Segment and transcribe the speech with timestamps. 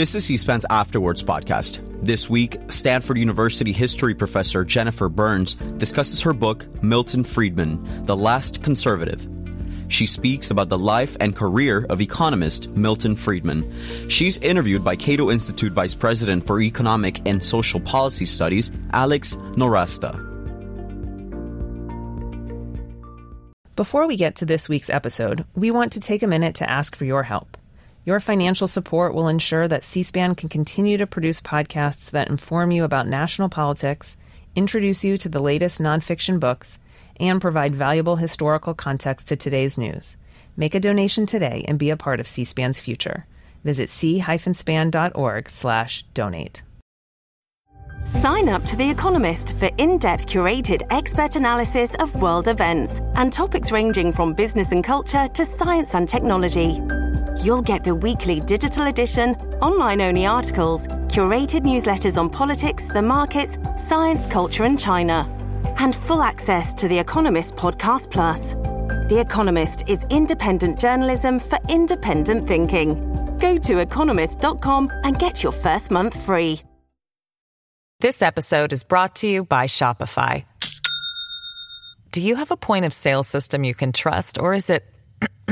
[0.00, 1.86] This is C SPAN's After Words podcast.
[2.02, 8.62] This week, Stanford University history professor Jennifer Burns discusses her book, Milton Friedman The Last
[8.62, 9.28] Conservative.
[9.88, 13.62] She speaks about the life and career of economist Milton Friedman.
[14.08, 20.16] She's interviewed by Cato Institute Vice President for Economic and Social Policy Studies, Alex Nowrasteh.
[23.76, 26.96] Before we get to this week's episode, we want to take a minute to ask
[26.96, 27.58] for your help.
[28.10, 32.72] Your financial support will ensure that C SPAN can continue to produce podcasts that inform
[32.72, 34.16] you about national politics,
[34.56, 36.80] introduce you to the latest nonfiction books,
[37.20, 40.16] and provide valuable historical context to today's news.
[40.56, 43.26] Make a donation today and be a part of C SPAN's future.
[43.62, 46.62] Visit c-span.org slash donate.
[48.06, 53.70] Sign up to The Economist for in-depth curated expert analysis of world events and topics
[53.70, 56.82] ranging from business and culture to science and technology
[57.42, 63.58] you'll get the weekly digital edition, online only articles, curated newsletters on politics, the markets,
[63.88, 65.26] science, culture, and China,
[65.78, 68.54] and full access to The Economist Podcast Plus.
[69.08, 72.94] The Economist is independent journalism for independent thinking.
[73.38, 76.60] Go to economist.com and get your first month free.
[78.00, 80.44] This episode is brought to you by Shopify.
[82.12, 84.84] Do you have a point of sale system you can trust, or is it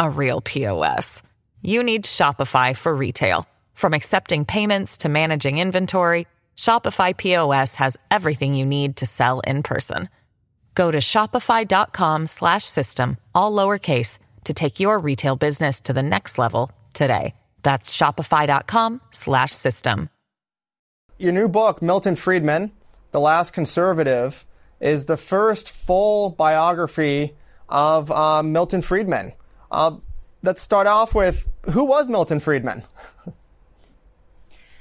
[0.00, 1.22] a real POS.
[1.60, 3.46] You need Shopify for retail.
[3.74, 9.62] From accepting payments to managing inventory, Shopify POS has everything you need to sell in
[9.62, 10.08] person.
[10.74, 17.34] Go to shopify.com/system all lowercase to take your retail business to the next level today.
[17.62, 20.08] That's shopify.com/system.
[21.18, 22.72] Your new book, Milton Friedman,
[23.12, 24.46] The Last Conservative,
[24.80, 27.34] is the first full biography
[27.68, 29.34] of uh, Milton Friedman.
[29.70, 29.96] Uh,
[30.42, 32.82] let's start off with who was Milton Friedman?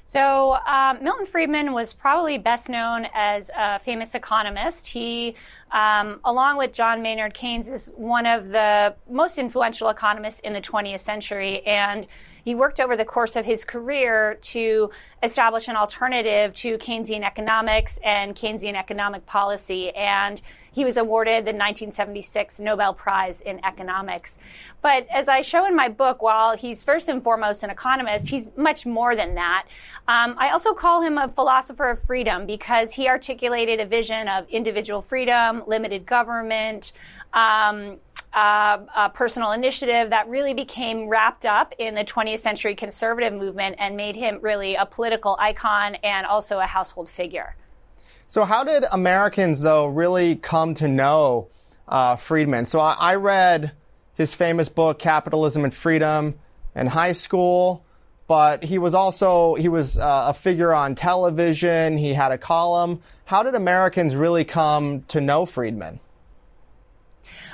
[0.10, 4.88] So, um, Milton Friedman was probably best known as a famous economist.
[4.88, 5.36] He,
[5.70, 10.62] um, along with John Maynard Keynes, is one of the most influential economists in the
[10.62, 11.62] 20th century.
[11.62, 12.08] And
[12.44, 14.92] he worked over the course of his career to
[15.22, 19.92] establish an alternative to Keynesian economics and Keynesian economic policy.
[19.92, 20.42] And
[20.72, 24.38] he was awarded the 1976 Nobel Prize in Economics.
[24.82, 28.56] But as I show in my book, while he's first and foremost an economist, he's
[28.56, 29.66] much more than that.
[30.08, 34.48] Um, I also call him a philosopher of freedom because he articulated a vision of
[34.50, 36.94] individual freedom, limited government,
[37.34, 37.98] um,
[38.34, 43.76] uh, a personal initiative that really became wrapped up in the 20th century conservative movement
[43.80, 47.56] and made him really a political icon and also a household figure.
[48.28, 51.48] So, how did Americans, though, really come to know
[51.88, 52.68] uh, Friedman?
[52.68, 53.72] So, I, I, read
[54.14, 56.36] his famous book, Capitalism and Freedom,
[56.76, 57.84] in high school,
[58.28, 61.98] but he was also he was uh, a figure on television.
[61.98, 63.02] He had a column.
[63.26, 66.00] How did Americans really come to know Friedman?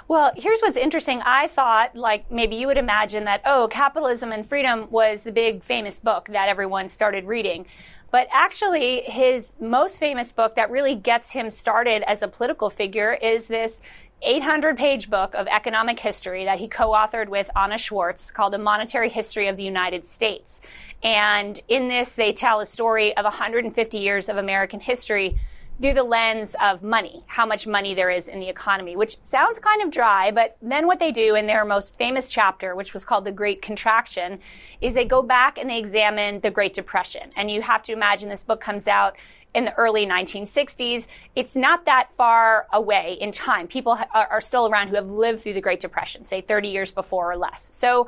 [0.07, 1.21] Well, here's what's interesting.
[1.25, 5.63] I thought, like maybe you would imagine that, oh, Capitalism and Freedom was the big
[5.63, 7.65] famous book that everyone started reading.
[8.11, 13.17] But actually, his most famous book that really gets him started as a political figure
[13.19, 13.81] is this
[14.21, 18.59] 800 page book of economic history that he co authored with Anna Schwartz called A
[18.59, 20.61] Monetary History of the United States.
[21.03, 25.39] And in this, they tell a story of 150 years of American history
[25.81, 29.59] through the lens of money, how much money there is in the economy, which sounds
[29.59, 33.03] kind of dry, but then what they do in their most famous chapter, which was
[33.03, 34.39] called the Great Contraction,
[34.79, 37.31] is they go back and they examine the Great Depression.
[37.35, 39.15] And you have to imagine this book comes out
[39.53, 41.07] in the early 1960s.
[41.35, 43.67] It's not that far away in time.
[43.67, 47.31] People are, still around who have lived through the Great Depression, say 30 years before
[47.31, 47.73] or less.
[47.73, 48.07] So,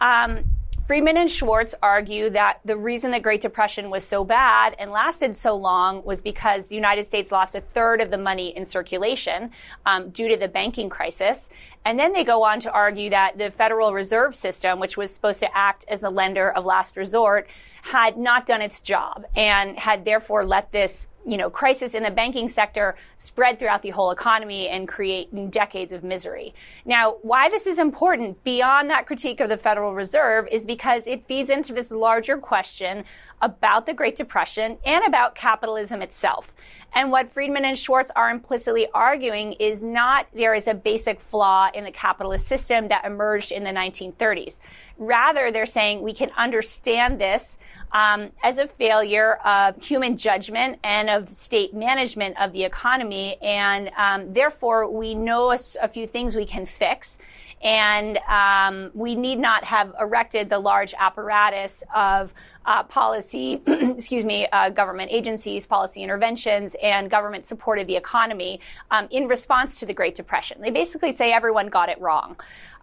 [0.00, 0.44] um,
[0.86, 5.34] Friedman and Schwartz argue that the reason the Great Depression was so bad and lasted
[5.34, 9.50] so long was because the United States lost a third of the money in circulation
[9.84, 11.50] um, due to the banking crisis.
[11.86, 15.38] And then they go on to argue that the Federal Reserve System, which was supposed
[15.38, 17.48] to act as a lender of last resort,
[17.82, 22.10] had not done its job and had therefore let this you know, crisis in the
[22.10, 26.54] banking sector spread throughout the whole economy and create decades of misery.
[26.84, 31.24] Now, why this is important beyond that critique of the Federal Reserve is because it
[31.24, 33.04] feeds into this larger question
[33.42, 36.54] about the Great Depression and about capitalism itself.
[36.96, 41.68] And what Friedman and Schwartz are implicitly arguing is not there is a basic flaw
[41.74, 44.60] in the capitalist system that emerged in the 1930s.
[44.96, 47.58] Rather, they're saying we can understand this
[47.92, 53.36] um, as a failure of human judgment and of state management of the economy.
[53.42, 57.18] And um, therefore, we know a, few things we can fix.
[57.62, 62.32] And um, we need not have erected the large apparatus of
[62.66, 68.60] uh, policy, excuse me, uh, government agencies, policy interventions, and government support of the economy
[68.90, 70.60] um, in response to the Great Depression.
[70.60, 72.36] They basically say everyone got it wrong.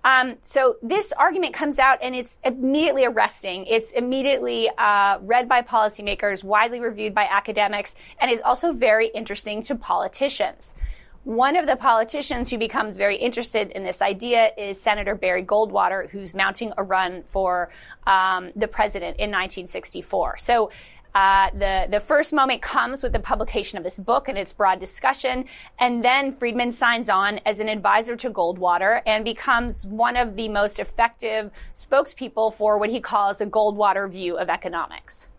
[0.05, 3.65] Um, so this argument comes out and it's immediately arresting.
[3.65, 9.61] It's immediately uh, read by policymakers, widely reviewed by academics, and is also very interesting
[9.63, 10.75] to politicians.
[11.23, 16.09] One of the politicians who becomes very interested in this idea is Senator Barry Goldwater,
[16.09, 17.69] who's mounting a run for
[18.05, 20.37] um, the president in 1964.
[20.39, 20.69] So
[21.15, 24.81] uh, the the first moment comes with the publication of this book and its broad
[24.81, 25.45] discussion,
[25.79, 30.49] and then Friedman signs on as an advisor to Goldwater and becomes one of the
[30.49, 35.29] most effective spokespeople for what he calls a Goldwater view of economics.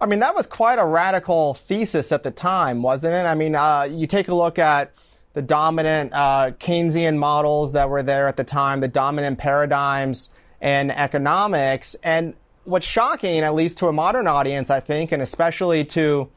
[0.00, 3.26] I mean, that was quite a radical thesis at the time, wasn't it?
[3.26, 4.92] I mean, uh, you take a look at
[5.34, 10.30] the dominant uh, Keynesian models that were there at the time, the dominant paradigms
[10.60, 12.34] in economics, and
[12.64, 16.28] what's shocking, at least to a modern audience, I think, and especially to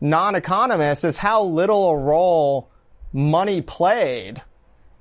[0.00, 2.70] non-economists, is how little a role
[3.12, 4.42] money played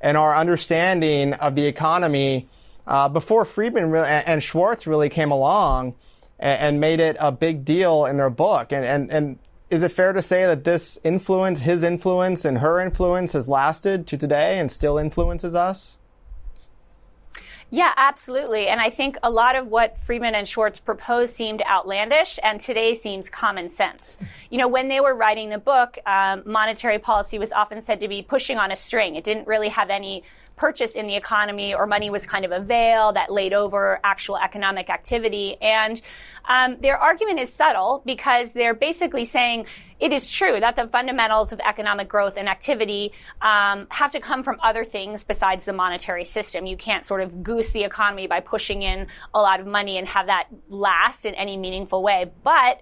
[0.01, 2.49] in our understanding of the economy
[2.87, 5.95] uh, before Friedman and Schwartz really came along
[6.39, 8.71] and, and, made it a big deal in their book.
[8.71, 9.39] And, and, and
[9.69, 14.07] is it fair to say that this influence, his influence and her influence has lasted
[14.07, 15.95] to today and still influences us?
[17.71, 18.67] Yeah, absolutely.
[18.67, 22.95] And I think a lot of what Friedman and Schwartz proposed seemed outlandish, and today
[22.95, 24.17] seems common sense.
[24.49, 28.07] You know, when they were writing the book, um, monetary policy was often said to
[28.07, 29.15] be pushing on a string.
[29.15, 30.23] It didn't really have any
[30.59, 34.37] purchase in the economy or money was kind of a veil that laid over actual
[34.37, 35.55] economic activity.
[35.61, 35.99] And
[36.43, 39.65] um, their argument is subtle because they're basically saying
[40.01, 44.43] it is true that the fundamentals of economic growth and activity um, have to come
[44.43, 46.65] from other things besides the monetary system.
[46.65, 50.07] You can't sort of goose the economy by pushing in a lot of money and
[50.09, 52.31] have that last in any meaningful way.
[52.43, 52.81] But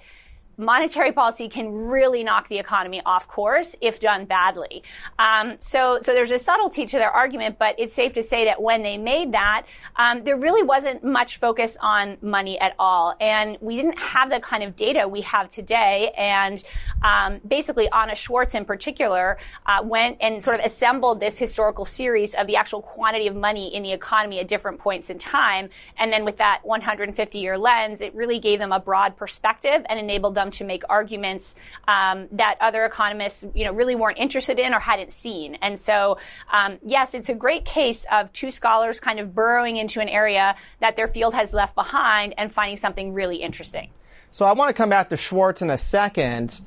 [0.57, 4.83] monetary policy can really knock the economy off course if done badly.
[5.19, 8.62] Um, so, so there's a subtlety to their argument, but it's safe to say that
[8.62, 9.65] when they made that,
[9.95, 14.39] um, there really wasn't much focus on money at all, and we didn't have the
[14.39, 16.12] kind of data we have today.
[16.18, 16.63] And
[17.03, 22.33] um, basically, Anna Schwartz in particular uh, went and sort of assembled this historical series
[22.33, 26.12] of the actual quantity of money in the economy at different points in time, and
[26.12, 30.33] then with that 150 year lens, it really gave them a broad perspective and enabled
[30.33, 31.56] them to make arguments
[31.88, 35.56] um, that other economists, you know, really weren't interested in or hadn't seen.
[35.62, 36.18] And so,
[36.52, 40.56] um, yes, it's a great case of two scholars kind of burrowing into an area
[40.80, 43.90] that their field has left behind and finding something really interesting.
[44.32, 46.60] So I want to come back to Schwartz in a second,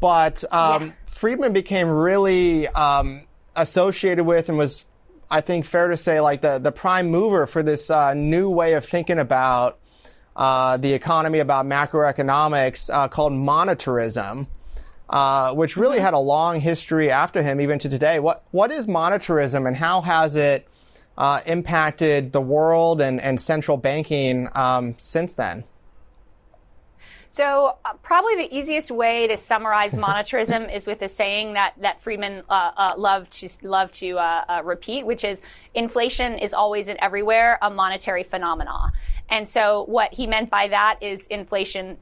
[0.00, 0.92] but um, yeah.
[1.06, 4.84] Friedman became really um, associated with and was
[5.30, 8.74] I think fair to say like the, the prime mover for this uh, new way
[8.74, 9.78] of thinking about
[10.36, 14.46] uh, the economy about macroeconomics uh, called monetarism,
[15.08, 16.04] uh, which really mm-hmm.
[16.04, 18.18] had a long history after him, even to today.
[18.20, 20.68] What what is monetarism, and how has it
[21.16, 25.64] uh, impacted the world and, and central banking um, since then?
[27.34, 32.00] So uh, probably the easiest way to summarize monetarism is with a saying that that
[32.00, 35.42] Friedman uh, uh, loved to love to uh, uh, repeat, which is
[35.74, 38.92] inflation is always and everywhere a monetary phenomena.
[39.28, 41.96] And so what he meant by that is inflation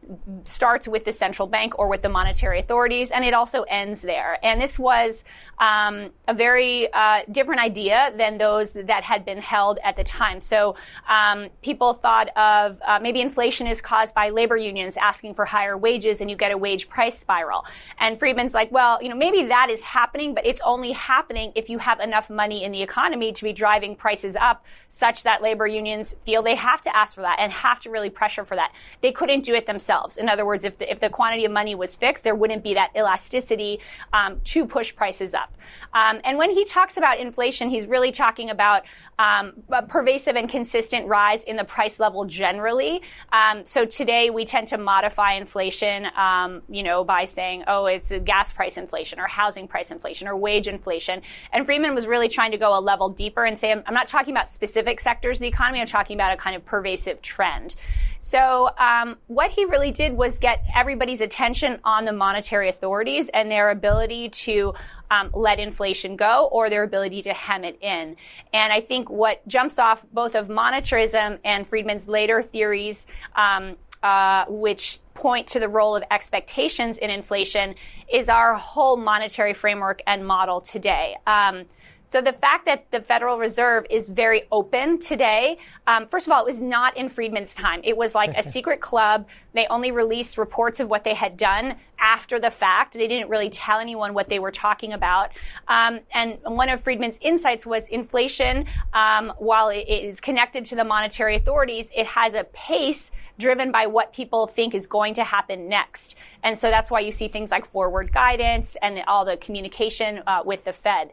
[0.44, 4.38] starts with the central bank or with the monetary authorities, and it also ends there.
[4.42, 5.24] And this was
[5.58, 10.40] um, a very uh, different idea than those that had been held at the time.
[10.40, 10.74] So
[11.08, 15.78] um, people thought of uh, maybe inflation is caused by labor unions asking for higher
[15.78, 17.64] wages, and you get a wage price spiral.
[17.98, 21.70] And Friedman's like, well, you know, maybe that is happening, but it's only happening if
[21.70, 25.68] you have enough money in the economy to be driving prices up, such that labor
[25.68, 28.74] unions feel they have to ask for that and have to really pressure for that.
[29.02, 30.16] They couldn't do it themselves.
[30.16, 32.74] In other words, if the, if the quantity of money was fixed, there wouldn't be
[32.74, 33.78] that elasticity
[34.12, 35.54] um, to push prices up.
[35.94, 38.82] Um, and when he talks about inflation, he's really talking about
[39.22, 39.52] um,
[39.88, 43.02] pervasive and consistent rise in the price level generally.
[43.32, 48.12] Um, so today we tend to modify inflation, um, you know, by saying, oh, it's
[48.24, 51.22] gas price inflation or housing price inflation or wage inflation.
[51.52, 54.06] And Friedman was really trying to go a level deeper and say, I'm, I'm not
[54.06, 55.80] talking about specific sectors of the economy.
[55.80, 57.74] I'm talking about a kind of pervasive pervasive trend.
[58.18, 63.50] So um, what he really did was get everybody's attention on the monetary authorities and
[63.50, 64.74] their ability to
[65.12, 68.16] um, let inflation go or their ability to hem it in.
[68.52, 73.06] And I think what jumps off both of monetarism and Friedman's later theories.
[73.36, 77.76] Um, uh, which point to the role of expectations in inflation,
[78.12, 81.16] is our whole monetary framework and model today.
[81.24, 81.66] Um,
[82.06, 85.56] So the fact that the Federal Reserve is very open today,
[85.86, 87.80] um, first of all, it was not in Friedman's time.
[87.84, 89.26] It was like a secret club.
[89.54, 92.92] They only released reports of what they had done after the fact.
[92.92, 95.30] They didn't really tell anyone what they were talking about.
[95.68, 100.84] Um, and one of Friedman's insights was inflation, um, while it is connected to the
[100.84, 105.68] monetary authorities, it has a pace driven by what people think is going to happen
[105.68, 106.16] next.
[106.42, 110.42] And so that's why you see things like forward guidance and all the communication uh,
[110.44, 111.12] with the Fed.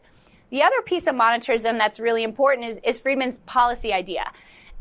[0.50, 4.32] The other piece of monetarism that's really important is, is Friedman's policy idea.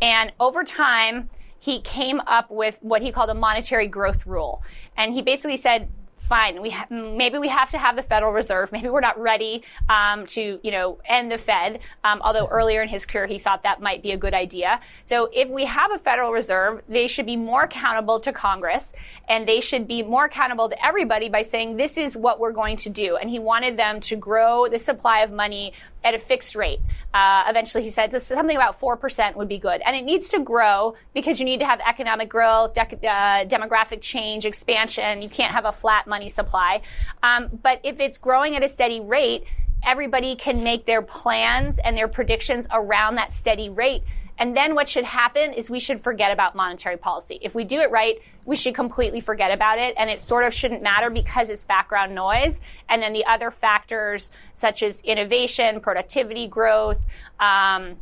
[0.02, 4.64] And over time, he came up with what he called a monetary growth rule.
[4.98, 5.90] And he basically said
[6.30, 6.62] fine.
[6.62, 8.72] We ha- maybe we have to have the Federal Reserve.
[8.72, 11.80] Maybe we're not ready um, to, you know, end the Fed.
[12.04, 14.80] Um, although earlier in his career he thought that might be a good idea.
[15.04, 18.94] So if we have a Federal Reserve, they should be more accountable to Congress,
[19.28, 22.78] and they should be more accountable to everybody by saying this is what we're going
[22.78, 23.18] to do.
[23.18, 26.80] And he wanted them to grow the supply of money at a fixed rate.
[27.14, 29.82] Uh, eventually, he said something about 4% would be good.
[29.86, 34.02] And it needs to grow because you need to have economic growth, de- uh, demographic
[34.02, 35.22] change, expansion.
[35.22, 36.82] You can't have a flat money supply.
[37.24, 39.46] Um, but if it's growing at a steady rate,
[39.86, 44.04] everybody can make their plans and their predictions around that steady rate.
[44.38, 47.38] And then what should happen is we should forget about monetary policy.
[47.42, 49.96] If we do it right, we should completely forget about it.
[49.98, 52.62] And it sort of shouldn't matter because it's background noise.
[52.88, 57.06] And then the other factors such as innovation, productivity growth,
[57.38, 57.98] um,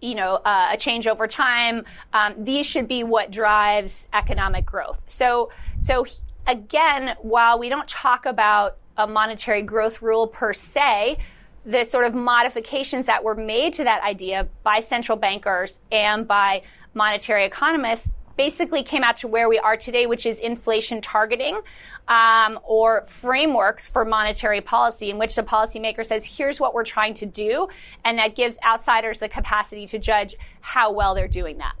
[0.00, 1.84] you know, uh, a change over time.
[2.14, 5.04] Um, these should be what drives economic growth.
[5.06, 6.06] So, so
[6.48, 11.18] again, while we don't talk about a monetary growth rule per se,
[11.64, 16.62] the sort of modifications that were made to that idea by central bankers and by
[16.94, 21.60] monetary economists basically came out to where we are today, which is inflation targeting
[22.06, 27.14] um, or frameworks for monetary policy, in which the policymaker says, here's what we're trying
[27.14, 27.68] to do.
[28.04, 31.74] And that gives outsiders the capacity to judge how well they're doing that.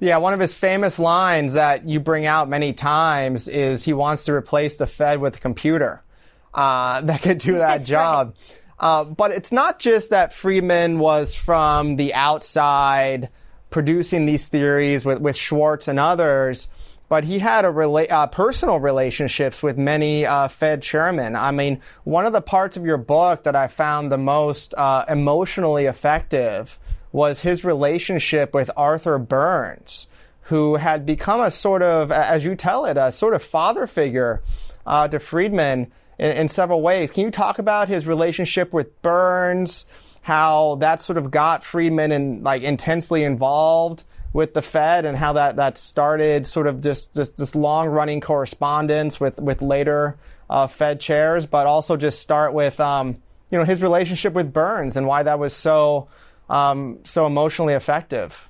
[0.00, 4.24] Yeah, one of his famous lines that you bring out many times is he wants
[4.24, 6.02] to replace the Fed with a computer
[6.54, 8.28] uh, that could do that That's job.
[8.28, 8.56] Right.
[8.80, 13.28] Uh, but it's not just that Friedman was from the outside
[13.68, 16.68] producing these theories with, with Schwartz and others,
[17.10, 21.36] but he had a rela- uh, personal relationships with many uh, Fed chairmen.
[21.36, 25.04] I mean, one of the parts of your book that I found the most uh,
[25.08, 26.78] emotionally effective
[27.12, 30.06] was his relationship with Arthur Burns,
[30.42, 34.42] who had become a sort of, as you tell it, a sort of father figure
[34.86, 37.10] uh, to Friedman in, in several ways.
[37.10, 39.86] Can you talk about his relationship with Burns?
[40.22, 45.32] How that sort of got Friedman and like intensely involved with the Fed and how
[45.32, 50.16] that, that started sort of this, this, this long running correspondence with, with later
[50.48, 54.96] uh, Fed chairs, but also just start with, um, you know, his relationship with Burns
[54.96, 56.08] and why that was so,
[56.50, 58.48] um, so emotionally effective,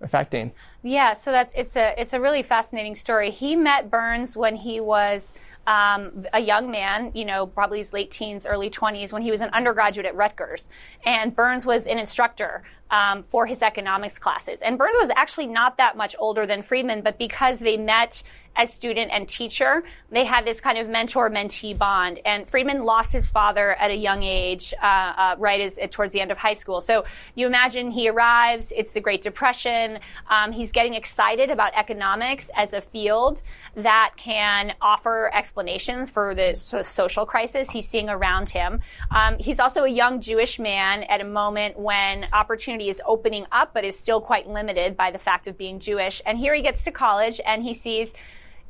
[0.00, 0.52] affecting.
[0.82, 3.30] Yeah, so that's it's a it's a really fascinating story.
[3.30, 5.34] He met Burns when he was
[5.68, 9.42] um, a young man, you know, probably his late teens, early 20s, when he was
[9.42, 10.70] an undergraduate at Rutgers.
[11.04, 14.62] And Burns was an instructor um, for his economics classes.
[14.62, 18.22] And Burns was actually not that much older than Friedman, but because they met
[18.56, 22.18] as student and teacher, they had this kind of mentor-mentee bond.
[22.24, 26.20] And Friedman lost his father at a young age, uh, uh, right as towards the
[26.20, 26.80] end of high school.
[26.80, 27.04] So
[27.36, 28.72] you imagine he arrives.
[28.76, 30.00] It's the Great Depression.
[30.28, 33.42] Um, he's getting excited about economics as a field
[33.76, 38.80] that can offer explanations for the sort of social crisis he's seeing around him.
[39.12, 43.74] Um, he's also a young Jewish man at a moment when opportunity is opening up,
[43.74, 46.22] but is still quite limited by the fact of being Jewish.
[46.24, 48.14] And here he gets to college and he sees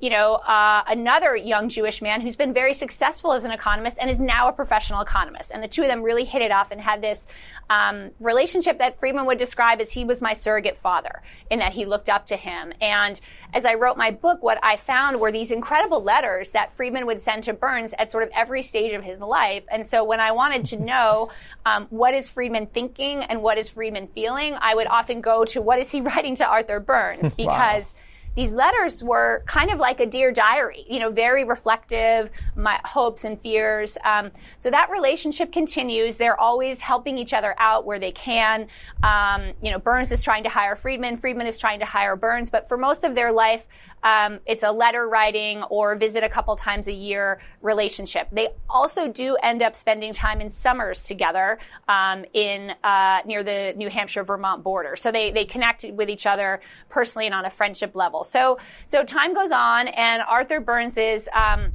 [0.00, 4.09] you know, uh, another young Jewish man who's been very successful as an economist and
[4.09, 5.50] is now a professional economist.
[5.52, 7.26] And the two of them really hit it off and had this
[7.69, 11.85] um, relationship that Friedman would describe as he was my surrogate father, in that he
[11.85, 12.73] looked up to him.
[12.81, 13.21] And
[13.52, 17.21] as I wrote my book, what I found were these incredible letters that Friedman would
[17.21, 19.64] send to Burns at sort of every stage of his life.
[19.69, 21.31] And so when I wanted to know
[21.67, 25.61] um, what is Friedman thinking and what is Friedman feeling, I would often go to
[25.61, 27.95] what is he writing to Arthur Burns because.
[27.97, 28.00] wow
[28.38, 33.25] these letters were kind of like a dear diary, you know, very reflective, my hopes
[33.25, 33.99] and fears.
[34.04, 36.18] Um, so that relationship continues.
[36.18, 38.68] They're always helping each other out where they can.
[39.02, 41.16] Um, you know, Burns is trying to hire Friedman.
[41.16, 42.49] Friedman is trying to hire Burns.
[42.49, 43.66] But for most of their life,
[44.02, 48.28] um, it's a letter writing or visit a couple times a year relationship.
[48.33, 53.75] They also do end up spending time in summers together um, in uh, near the
[53.76, 54.97] New Hampshire Vermont border.
[54.97, 58.25] So they they connect with each other personally and on a friendship level.
[58.25, 61.28] So so time goes on, and Arthur Burns is.
[61.33, 61.73] Um,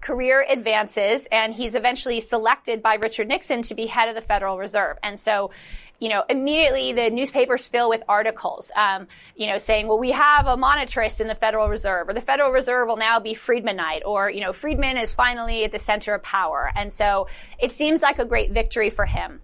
[0.00, 4.56] career advances and he's eventually selected by Richard Nixon to be head of the Federal
[4.56, 4.96] Reserve.
[5.02, 5.50] And so,
[5.98, 10.46] you know, immediately the newspapers fill with articles, um, you know, saying, well, we have
[10.46, 14.30] a monetarist in the Federal Reserve, or the Federal Reserve will now be Friedmanite, or,
[14.30, 16.70] you know, Friedman is finally at the center of power.
[16.76, 17.26] And so
[17.58, 19.40] it seems like a great victory for him.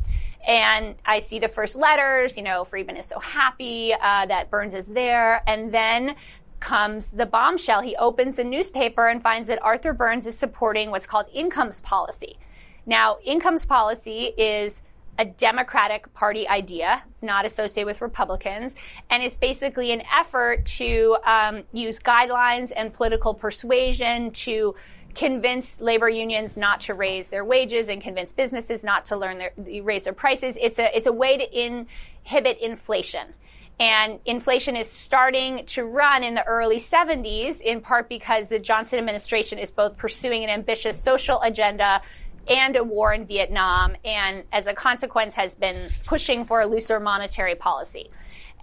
[0.47, 4.75] And I see the first letters, you know, Friedman is so happy uh, that Burns
[4.75, 5.43] is there.
[5.49, 6.15] And then
[6.61, 7.83] comes the bombshell.
[7.83, 12.39] He opens the newspaper and finds that Arthur Burns is supporting what's called incomes policy.
[12.87, 14.83] Now, incomes policy is
[15.19, 17.03] a Democratic Party idea.
[17.09, 18.75] It's not associated with Republicans.
[19.11, 24.75] And it's basically an effort to um, use guidelines and political persuasion to
[25.15, 29.53] convince labor unions not to raise their wages and convince businesses not to learn their,
[29.83, 30.59] raise their prices.
[30.61, 33.35] It's a, it's a way to inhibit inflation.
[33.79, 39.01] And inflation is starting to run in the early 70s, in part because the Johnson
[39.01, 42.01] administration is both pursuing an ambitious social agenda
[42.49, 47.01] and a war in Vietnam, and as a consequence, has been pushing for a looser
[47.01, 48.11] monetary policy.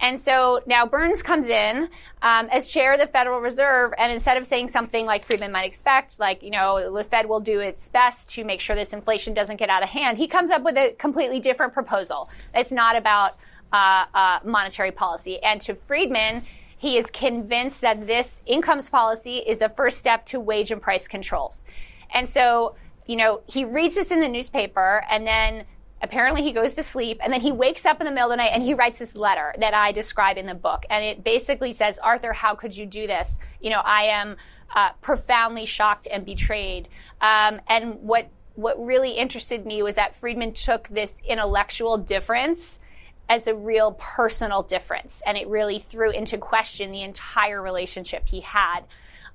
[0.00, 1.88] And so now Burns comes in
[2.22, 5.64] um, as chair of the Federal Reserve, and instead of saying something like Friedman might
[5.64, 9.32] expect, like, you know, the Fed will do its best to make sure this inflation
[9.32, 12.28] doesn't get out of hand, he comes up with a completely different proposal.
[12.52, 13.36] It's not about
[13.72, 15.40] uh, uh, monetary policy.
[15.40, 16.42] And to Friedman,
[16.76, 21.06] he is convinced that this incomes policy is a first step to wage and price
[21.06, 21.64] controls.
[22.12, 22.74] And so,
[23.06, 25.64] you know, he reads this in the newspaper and then
[26.02, 28.36] apparently he goes to sleep and then he wakes up in the middle of the
[28.36, 30.84] night and he writes this letter that I describe in the book.
[30.90, 33.38] And it basically says, Arthur, how could you do this?
[33.60, 34.36] You know, I am
[34.74, 36.88] uh, profoundly shocked and betrayed.
[37.20, 42.80] Um, and what, what really interested me was that Friedman took this intellectual difference
[43.28, 45.22] as a real personal difference.
[45.24, 48.80] And it really threw into question the entire relationship he had.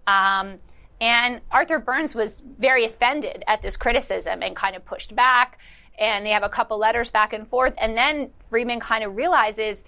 [0.05, 0.59] Um,
[0.99, 5.59] and Arthur Burns was very offended at this criticism and kind of pushed back
[5.97, 7.75] and they have a couple letters back and forth.
[7.79, 9.85] And then Friedman kind of realizes,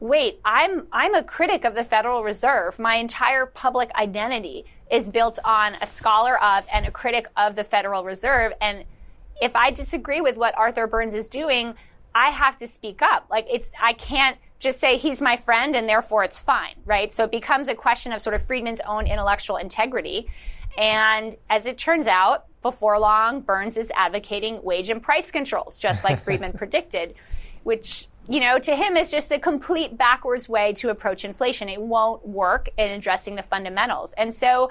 [0.00, 2.78] wait, I'm, I'm a critic of the Federal Reserve.
[2.78, 7.64] My entire public identity is built on a scholar of and a critic of the
[7.64, 8.52] Federal Reserve.
[8.60, 8.84] And
[9.40, 11.74] if I disagree with what Arthur Burns is doing,
[12.14, 13.26] I have to speak up.
[13.30, 17.12] Like it's, I can't just say he's my friend and therefore it's fine, right?
[17.12, 20.28] So it becomes a question of sort of Friedman's own intellectual integrity.
[20.76, 26.04] And as it turns out, before long, Burns is advocating wage and price controls, just
[26.04, 27.14] like Friedman predicted,
[27.62, 31.68] which, you know, to him is just a complete backwards way to approach inflation.
[31.68, 34.12] It won't work in addressing the fundamentals.
[34.14, 34.70] And so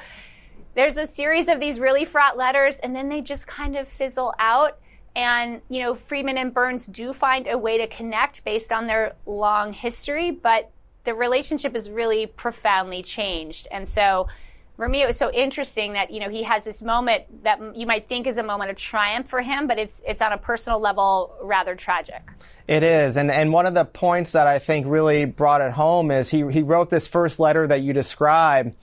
[0.76, 4.34] there's a series of these really fraught letters, and then they just kind of fizzle
[4.38, 4.78] out.
[5.18, 9.16] And, you know, Friedman and Burns do find a way to connect based on their
[9.26, 10.70] long history, but
[11.06, 13.68] the relationship is really profoundly changed.
[13.72, 14.28] And so,
[14.76, 17.88] for me, it was so interesting that you know he has this moment that you
[17.88, 20.80] might think is a moment of triumph for him, but it's it's on a personal
[20.80, 22.22] level rather tragic.
[22.68, 26.12] It is, and and one of the points that I think really brought it home
[26.12, 28.76] is he he wrote this first letter that you describe,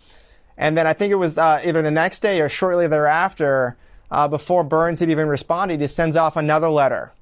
[0.59, 3.77] and then I think it was uh, either the next day or shortly thereafter,
[4.15, 7.13] uh, before Burns had even responded, he sends off another letter,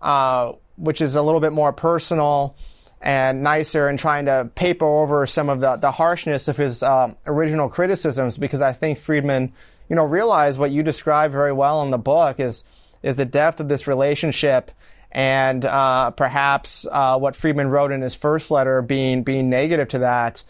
[0.00, 2.56] uh, which is a little bit more personal
[3.02, 7.16] and nicer and trying to paper over some of the, the harshness of his um,
[7.26, 9.52] original criticisms because I think Friedman,
[9.90, 12.64] you know, realized what you described very well in the book is
[13.02, 14.70] is the depth of this relationship
[15.12, 19.98] and uh, perhaps uh, what Friedman wrote in his first letter being being negative to
[19.98, 20.42] that.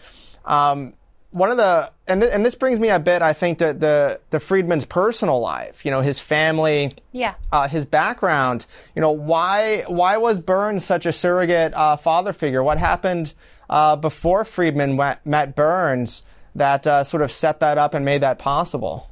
[0.44, 0.94] Um,
[1.30, 4.18] one of the and, th- and this brings me a bit i think to the
[4.30, 7.34] the friedman's personal life you know his family yeah.
[7.52, 8.66] uh, his background.
[8.94, 12.62] You know why why was burns such a surrogate uh, father figure?
[12.62, 13.32] What happened
[13.68, 16.22] uh, before friedman went, met burns
[16.54, 19.10] that uh, sort of set that up and made that possible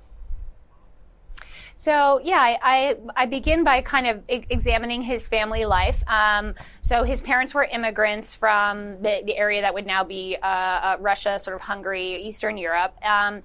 [1.79, 6.03] so yeah, I, I, I begin by kind of examining his family life.
[6.09, 10.47] Um, so his parents were immigrants from the, the area that would now be uh,
[10.47, 12.97] uh, Russia, sort of Hungary, Eastern Europe.
[13.05, 13.43] Um,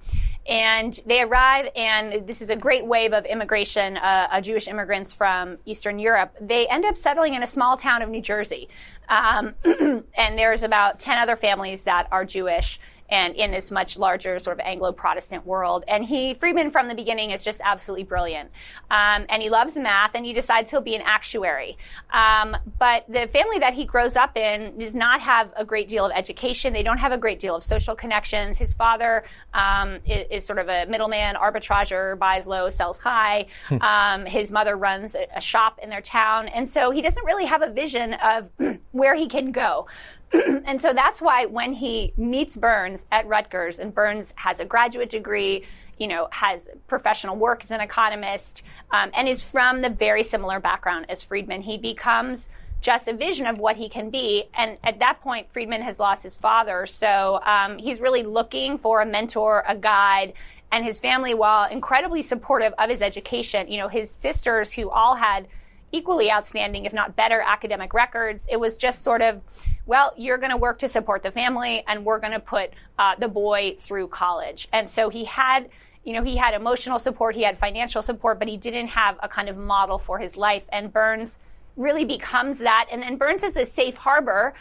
[0.47, 5.57] and they arrive, and this is a great wave of immigration, uh, Jewish immigrants from
[5.65, 6.33] Eastern Europe.
[6.39, 8.69] They end up settling in a small town of New Jersey.
[9.09, 12.79] Um, and there's about 10 other families that are Jewish
[13.11, 15.83] and in this much larger sort of Anglo-Protestant world.
[15.87, 18.49] And he, Friedman from the beginning is just absolutely brilliant.
[18.89, 21.77] Um, and he loves math and he decides he'll be an actuary.
[22.11, 26.05] Um, but the family that he grows up in does not have a great deal
[26.05, 26.71] of education.
[26.71, 28.57] They don't have a great deal of social connections.
[28.57, 33.47] His father um, is, is, sort of a middleman, arbitrager, buys low, sells high.
[33.67, 33.81] Hmm.
[33.81, 36.47] Um, his mother runs a, a shop in their town.
[36.47, 38.49] And so he doesn't really have a vision of
[38.91, 39.87] where he can go.
[40.65, 45.09] and so that's why when he meets Burns at Rutgers, and Burns has a graduate
[45.09, 45.63] degree,
[45.97, 50.59] you know, has professional work as an economist, um, and is from the very similar
[50.59, 52.49] background as Friedman, he becomes
[52.81, 54.45] just a vision of what he can be.
[54.55, 56.87] And at that point, Friedman has lost his father.
[56.87, 60.33] So um, he's really looking for a mentor, a guide.
[60.71, 65.15] And his family, while incredibly supportive of his education, you know, his sisters who all
[65.15, 65.47] had
[65.91, 68.47] equally outstanding, if not better, academic records.
[68.49, 69.41] It was just sort of,
[69.85, 73.15] well, you're going to work to support the family, and we're going to put uh,
[73.15, 74.67] the boy through college.
[74.71, 75.69] And so he had,
[76.03, 79.27] you know, he had emotional support, he had financial support, but he didn't have a
[79.27, 80.67] kind of model for his life.
[80.71, 81.39] And Burns
[81.75, 82.87] really becomes that.
[82.91, 84.53] And then Burns is a safe harbor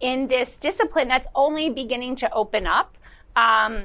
[0.00, 2.96] in this discipline that's only beginning to open up.
[3.34, 3.84] Um,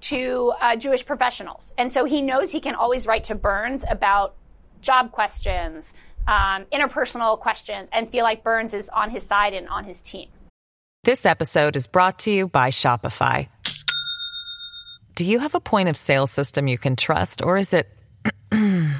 [0.00, 1.74] to uh, Jewish professionals.
[1.76, 4.34] And so he knows he can always write to Burns about
[4.80, 5.94] job questions,
[6.26, 10.28] um, interpersonal questions and feel like Burns is on his side and on his team.
[11.04, 13.48] This episode is brought to you by Shopify.
[15.14, 17.88] Do you have a point of sale system you can trust, or is it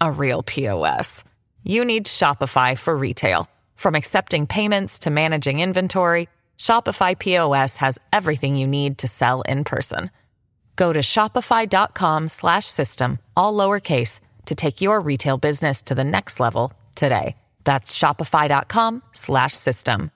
[0.00, 1.24] a real POS?
[1.64, 3.50] You need Shopify for retail.
[3.76, 6.28] From accepting payments to managing inventory,
[6.58, 10.10] Shopify POS has everything you need to sell in person.
[10.76, 17.36] Go to shopify.com/system all lowercase to take your retail business to the next level today.
[17.64, 20.10] That's shopify.com slash system.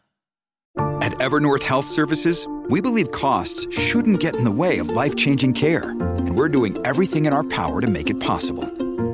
[1.03, 5.91] At Evernorth Health Services, we believe costs shouldn't get in the way of life-changing care.
[5.91, 8.65] And we're doing everything in our power to make it possible.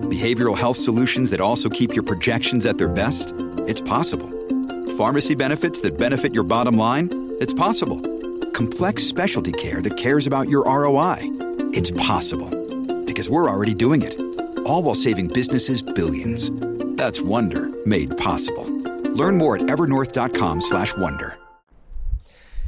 [0.09, 3.35] Behavioral health solutions that also keep your projections at their best?
[3.67, 4.31] It's possible.
[4.97, 7.09] Pharmacy benefits that benefit your bottom line?
[7.41, 8.01] It's possible.
[8.53, 11.19] Complex specialty care that cares about your ROI?
[11.73, 12.51] It's possible.
[13.05, 14.28] Because we're already doing it
[14.69, 16.51] all while saving businesses billions.
[16.97, 18.65] That's Wonder made possible.
[19.15, 21.39] Learn more at evernorth.com/wonder.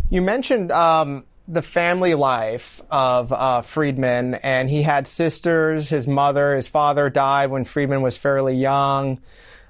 [0.08, 5.88] You mentioned um, the family life of uh, Friedman, and he had sisters.
[5.88, 9.20] His mother, his father died when Friedman was fairly young.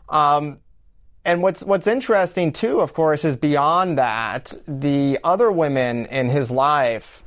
[0.08, 0.60] Um,
[1.24, 6.50] and what's what's interesting too, of course, is beyond that, the other women in his
[6.50, 7.22] life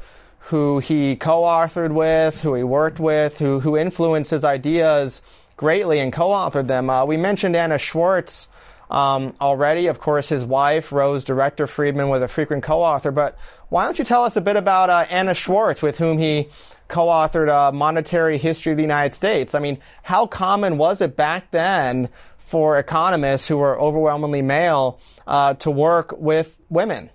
[0.48, 5.22] who he co-authored with, who he worked with, who who influenced his ideas
[5.56, 6.90] greatly and co-authored them.
[6.90, 8.48] Uh, we mentioned Anna Schwartz
[8.92, 9.88] um, already.
[9.88, 13.12] Of course, his wife Rose Director Friedman was a frequent co-author.
[13.12, 13.38] But
[13.70, 16.50] why don't you tell us a bit about uh, Anna Schwartz, with whom he
[16.90, 19.56] co-authored uh, Monetary History of the United States?
[19.56, 22.10] I mean, how common was it back then?
[22.46, 27.10] For economists who were overwhelmingly male uh, to work with women.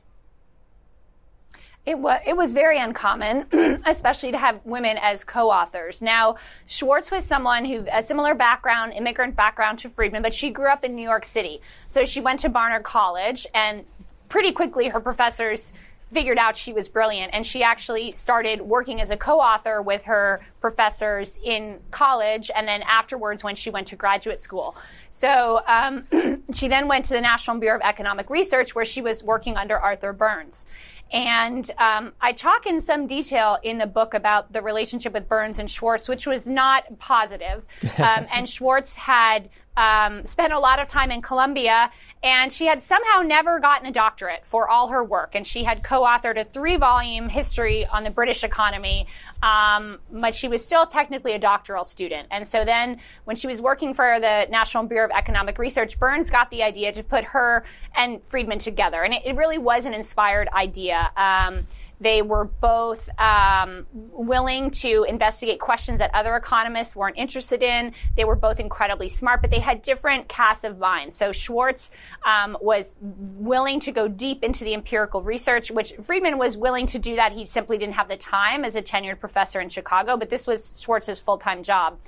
[1.86, 3.46] It was, it was very uncommon,
[3.86, 6.02] especially to have women as co-authors.
[6.02, 6.36] Now,
[6.66, 10.84] Schwartz was someone who, a similar background, immigrant background to Friedman, but she grew up
[10.84, 11.62] in New York City.
[11.88, 13.84] So she went to Barnard College and
[14.28, 15.72] pretty quickly her professors
[16.10, 20.40] figured out she was brilliant and she actually started working as a co-author with her
[20.60, 24.74] professors in college and then afterwards when she went to graduate school
[25.10, 26.04] so um,
[26.54, 29.76] she then went to the national bureau of economic research where she was working under
[29.76, 30.66] arthur burns
[31.10, 35.58] and um, I talk in some detail in the book about the relationship with Burns
[35.58, 37.66] and Schwartz, which was not positive.
[37.98, 41.90] Um, and Schwartz had um, spent a lot of time in Columbia,
[42.22, 45.34] and she had somehow never gotten a doctorate for all her work.
[45.34, 49.06] And she had co-authored a three-volume history on the British economy,
[49.42, 52.28] um, but she was still technically a doctoral student.
[52.30, 56.30] And so then, when she was working for the National Bureau of Economic Research, Burns
[56.30, 59.94] got the idea to put her and Friedman together, and it, it really was an
[59.94, 61.10] inspired idea.
[61.16, 61.66] Um,
[62.00, 67.92] they were both um, willing to investigate questions that other economists weren't interested in.
[68.16, 71.12] They were both incredibly smart, but they had different casts of mind.
[71.14, 71.90] So Schwartz
[72.24, 76.98] um, was willing to go deep into the empirical research, which Friedman was willing to
[76.98, 77.32] do that.
[77.32, 80.80] He simply didn't have the time as a tenured professor in Chicago, but this was
[80.80, 81.98] Schwartz's full time job.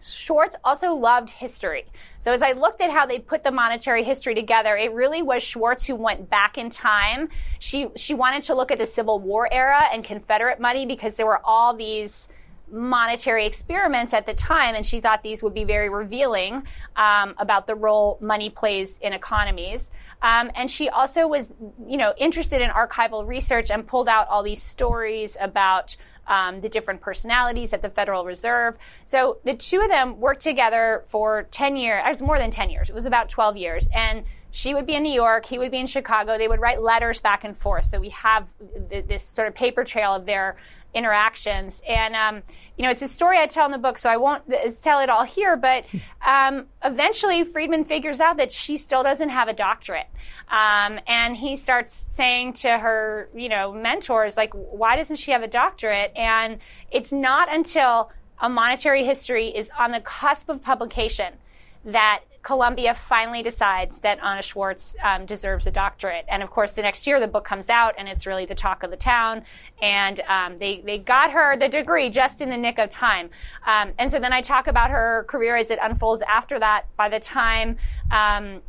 [0.00, 1.86] Schwartz also loved history.
[2.18, 5.42] So as I looked at how they put the monetary history together, it really was
[5.42, 7.28] Schwartz who went back in time.
[7.58, 11.26] She she wanted to look at the Civil War era and Confederate money because there
[11.26, 12.28] were all these
[12.72, 16.62] monetary experiments at the time, and she thought these would be very revealing
[16.96, 19.90] um, about the role money plays in economies.
[20.22, 21.54] Um, and she also was,
[21.86, 25.96] you know, interested in archival research and pulled out all these stories about
[26.30, 28.78] um, the different personalities at the Federal Reserve.
[29.04, 32.70] So the two of them worked together for 10 years, it was more than 10
[32.70, 32.88] years.
[32.88, 33.88] It was about 12 years.
[33.92, 36.38] And she would be in New York, he would be in Chicago.
[36.38, 37.84] They would write letters back and forth.
[37.84, 38.52] So we have
[38.88, 40.56] th- this sort of paper trail of their
[40.94, 41.82] interactions.
[41.88, 42.42] And, um,
[42.76, 44.42] you know, it's a story I tell in the book, so I won't
[44.82, 45.84] tell it all here, but
[46.26, 50.08] um, eventually Friedman figures out that she still doesn't have a doctorate.
[50.48, 55.42] Um, and he starts saying to her, you know, mentors, like, why doesn't she have
[55.42, 56.12] a doctorate?
[56.16, 56.58] And
[56.90, 61.34] it's not until a monetary history is on the cusp of publication
[61.84, 66.24] that Columbia finally decides that Anna Schwartz um, deserves a doctorate.
[66.28, 68.82] And of course, the next year the book comes out and it's really the talk
[68.82, 69.44] of the town.
[69.82, 73.28] And um, they, they got her the degree just in the nick of time.
[73.66, 76.86] Um, and so then I talk about her career as it unfolds after that.
[76.96, 77.76] By the time,
[78.10, 78.62] um,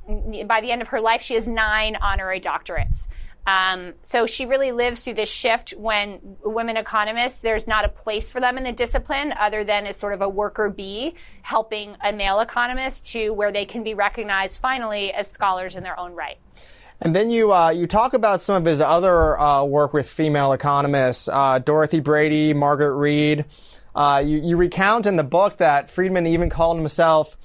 [0.45, 3.07] by the end of her life, she has nine honorary doctorates.
[3.47, 8.29] Um, so she really lives through this shift when women economists, there's not a place
[8.29, 12.13] for them in the discipline other than as sort of a worker bee helping a
[12.13, 16.37] male economist to where they can be recognized finally as scholars in their own right.
[17.03, 20.53] And then you uh, you talk about some of his other uh, work with female
[20.53, 23.45] economists, uh, Dorothy Brady, Margaret Reid.
[23.95, 27.35] Uh, you, you recount in the book that Friedman even called himself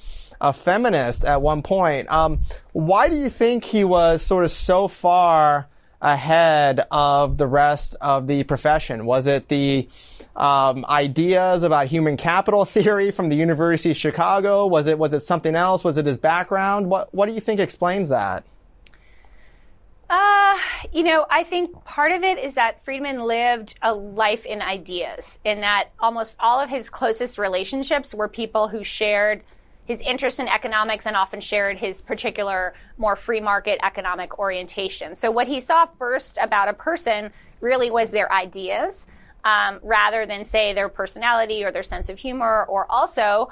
[0.42, 2.10] a feminist at one point.
[2.12, 5.68] Um, why do you think he was sort of so far
[6.00, 9.06] ahead of the rest of the profession?
[9.06, 9.88] Was it the
[10.34, 14.66] um, ideas about human capital theory from the University of Chicago?
[14.66, 15.84] Was it was it something else?
[15.84, 16.88] Was it his background?
[16.88, 18.44] What what do you think explains that?
[20.08, 20.56] Uh,
[20.92, 25.40] you know, I think part of it is that Friedman lived a life in ideas,
[25.44, 29.42] in that almost all of his closest relationships were people who shared
[29.86, 35.14] his interest in economics and often shared his particular more free market economic orientation.
[35.14, 39.06] So what he saw first about a person really was their ideas.
[39.44, 43.48] Um, rather than say their personality or their sense of humor or also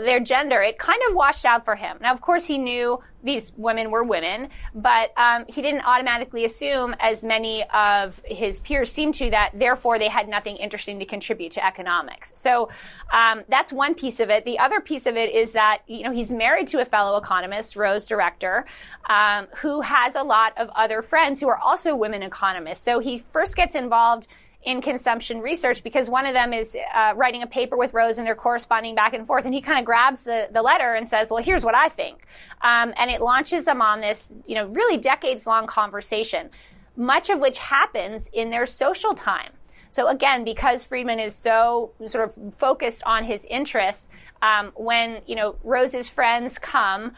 [0.00, 1.98] their gender, it kind of washed out for him.
[2.00, 6.94] Now, of course, he knew these women were women, but um, he didn't automatically assume,
[7.00, 11.52] as many of his peers seemed to, that therefore they had nothing interesting to contribute
[11.52, 12.32] to economics.
[12.36, 12.68] So
[13.12, 14.44] um, that's one piece of it.
[14.44, 17.76] The other piece of it is that you know he's married to a fellow economist,
[17.76, 18.66] Rose Director,
[19.08, 22.84] um, who has a lot of other friends who are also women economists.
[22.84, 24.28] So he first gets involved
[24.62, 28.26] in consumption research because one of them is uh, writing a paper with Rose and
[28.26, 29.44] they're corresponding back and forth.
[29.44, 32.26] And he kind of grabs the, the letter and says, well, here's what I think.
[32.60, 36.50] Um, and it launches them on this, you know, really decades long conversation,
[36.96, 39.52] much of which happens in their social time.
[39.90, 44.08] So again, because Friedman is so sort of focused on his interests,
[44.42, 47.14] um, when you know Rose's friends come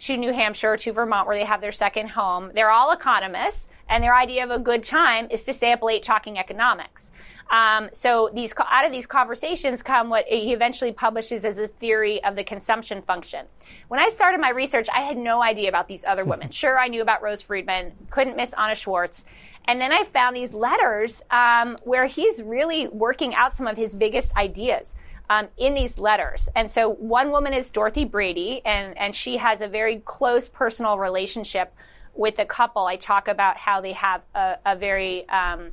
[0.00, 2.50] to New Hampshire, to Vermont, where they have their second home.
[2.54, 6.02] They're all economists, and their idea of a good time is to stay up late
[6.02, 7.12] talking economics.
[7.50, 12.22] Um, so these out of these conversations come what he eventually publishes as a theory
[12.22, 13.46] of the consumption function.
[13.88, 16.50] When I started my research, I had no idea about these other women.
[16.50, 19.24] Sure, I knew about Rose Friedman, couldn't miss Anna Schwartz.
[19.66, 23.94] And then I found these letters um, where he's really working out some of his
[23.94, 24.96] biggest ideas
[25.30, 26.50] um, in these letters.
[26.56, 30.98] And so one woman is Dorothy Brady, and, and she has a very close personal
[30.98, 31.72] relationship
[32.14, 32.84] with a couple.
[32.84, 35.70] I talk about how they have a, a very um,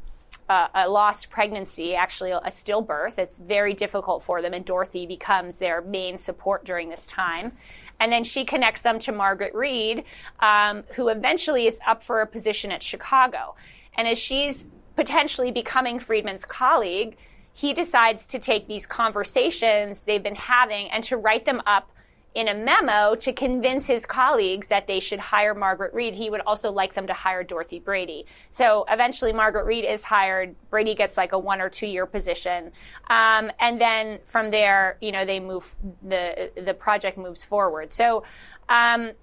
[0.47, 3.17] uh, a lost pregnancy, actually a stillbirth.
[3.17, 7.53] It's very difficult for them, and Dorothy becomes their main support during this time.
[7.99, 10.03] And then she connects them to Margaret Reid,
[10.39, 13.55] um, who eventually is up for a position at Chicago.
[13.97, 17.17] And as she's potentially becoming Friedman's colleague,
[17.57, 21.91] he decides to take these conversations they've been having and to write them up
[22.35, 26.13] in a memo to convince his colleagues that they should hire Margaret Reid.
[26.13, 28.27] He would also like them to hire Dorothy Brady.
[28.51, 30.55] So eventually, Margaret Reid is hired.
[30.69, 32.73] Brady gets like a one or two year position,
[33.09, 37.91] um, and then from there, you know, they move the the project moves forward.
[37.91, 38.23] So.
[38.69, 39.13] Um,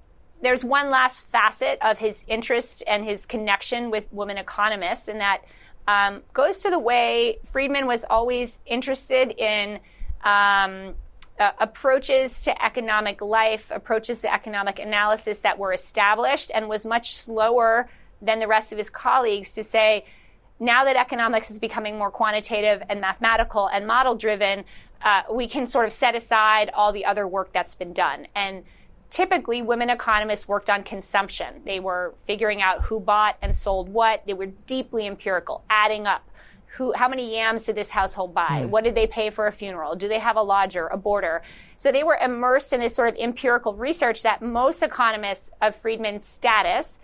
[0.42, 5.42] there's one last facet of his interest and his connection with women economists, and that
[5.86, 9.80] um, goes to the way Friedman was always interested in
[10.22, 10.94] um,
[11.38, 17.14] uh, approaches to economic life, approaches to economic analysis that were established, and was much
[17.14, 17.88] slower
[18.22, 20.04] than the rest of his colleagues to say,
[20.60, 24.64] now that economics is becoming more quantitative and mathematical and model driven,
[25.02, 28.26] uh, we can sort of set aside all the other work that's been done.
[28.34, 28.64] And
[29.14, 31.62] typically women economists worked on consumption.
[31.64, 34.26] They were figuring out who bought and sold what.
[34.26, 36.28] They were deeply empirical, adding up.
[36.78, 38.62] Who, how many yams did this household buy?
[38.64, 38.70] Mm.
[38.70, 39.94] What did they pay for a funeral?
[39.94, 41.42] Do they have a lodger, a boarder?
[41.76, 46.24] So they were immersed in this sort of empirical research that most economists of Friedman's
[46.24, 46.98] status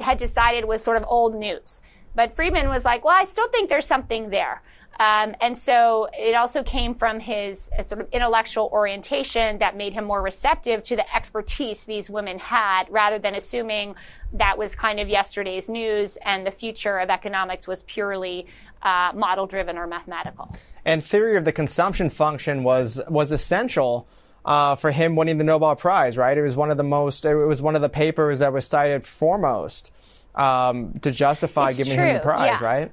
[0.00, 1.82] had decided was sort of old news.
[2.14, 4.62] But Friedman was like, well, I still think there's something there.
[4.98, 9.94] Um, and so it also came from his uh, sort of intellectual orientation that made
[9.94, 13.94] him more receptive to the expertise these women had rather than assuming
[14.32, 18.46] that was kind of yesterday's news and the future of economics was purely
[18.82, 20.54] uh, model driven or mathematical.
[20.84, 24.08] And theory of the consumption function was was essential
[24.44, 26.16] uh, for him winning the Nobel Prize.
[26.16, 26.36] Right?
[26.36, 27.24] It was one of the most.
[27.24, 29.92] It was one of the papers that was cited foremost
[30.34, 32.04] um, to justify it's giving true.
[32.04, 32.46] him the prize.
[32.46, 32.64] Yeah.
[32.64, 32.92] Right?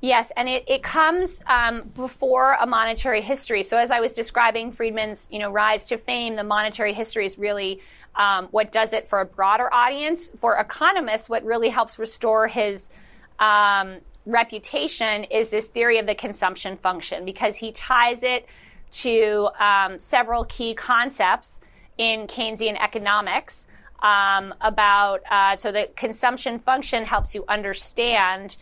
[0.00, 3.62] Yes, and it, it comes um, before a monetary history.
[3.62, 7.38] So as I was describing Friedman's, you know, rise to fame, the monetary history is
[7.38, 7.80] really
[8.14, 10.28] um, what does it for a broader audience.
[10.36, 12.90] For economists, what really helps restore his
[13.38, 18.46] um, reputation is this theory of the consumption function because he ties it
[18.90, 21.60] to um, several key concepts
[21.96, 23.66] in Keynesian economics
[24.00, 28.56] um, about uh, so the consumption function helps you understand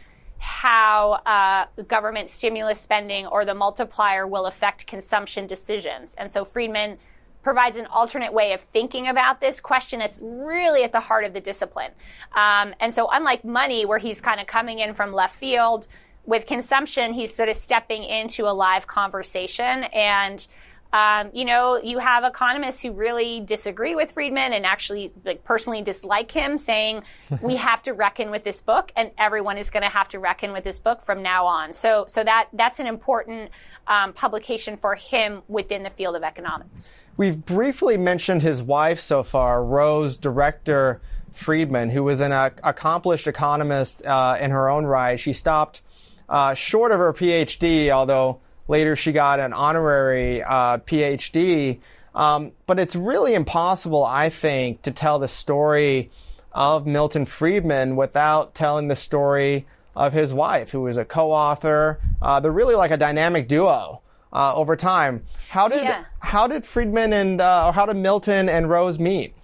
[0.45, 6.15] how uh, government stimulus spending or the multiplier will affect consumption decisions.
[6.17, 6.99] And so Friedman
[7.43, 11.33] provides an alternate way of thinking about this question that's really at the heart of
[11.33, 11.93] the discipline.
[12.37, 15.89] Um, and so, unlike money, where he's kind of coming in from left field,
[16.27, 20.47] with consumption, he's sort of stepping into a live conversation and
[20.95, 25.83] um, you know, you have economists who really disagree with Friedman and actually like personally
[25.83, 27.03] dislike him, saying
[27.43, 30.53] we have to reckon with this book, and everyone is going to have to reckon
[30.53, 31.73] with this book from now on.
[31.73, 33.51] So, so that that's an important
[33.89, 36.93] um, publication for him within the field of economics.
[37.17, 41.01] We've briefly mentioned his wife so far, Rose Director
[41.33, 45.19] Friedman, who was an uh, accomplished economist uh, in her own right.
[45.19, 45.83] She stopped
[46.29, 51.81] uh, short of her PhD, although Later, she got an honorary uh, PhD.
[52.15, 56.11] Um, but it's really impossible, I think, to tell the story
[56.53, 61.99] of Milton Friedman without telling the story of his wife, who was a co-author.
[62.23, 64.01] Uh, they're really like a dynamic duo
[64.33, 65.25] uh, over time.
[65.49, 66.05] How did Yeah.
[66.21, 69.35] how did Friedman and uh, or how did Milton and Rose meet?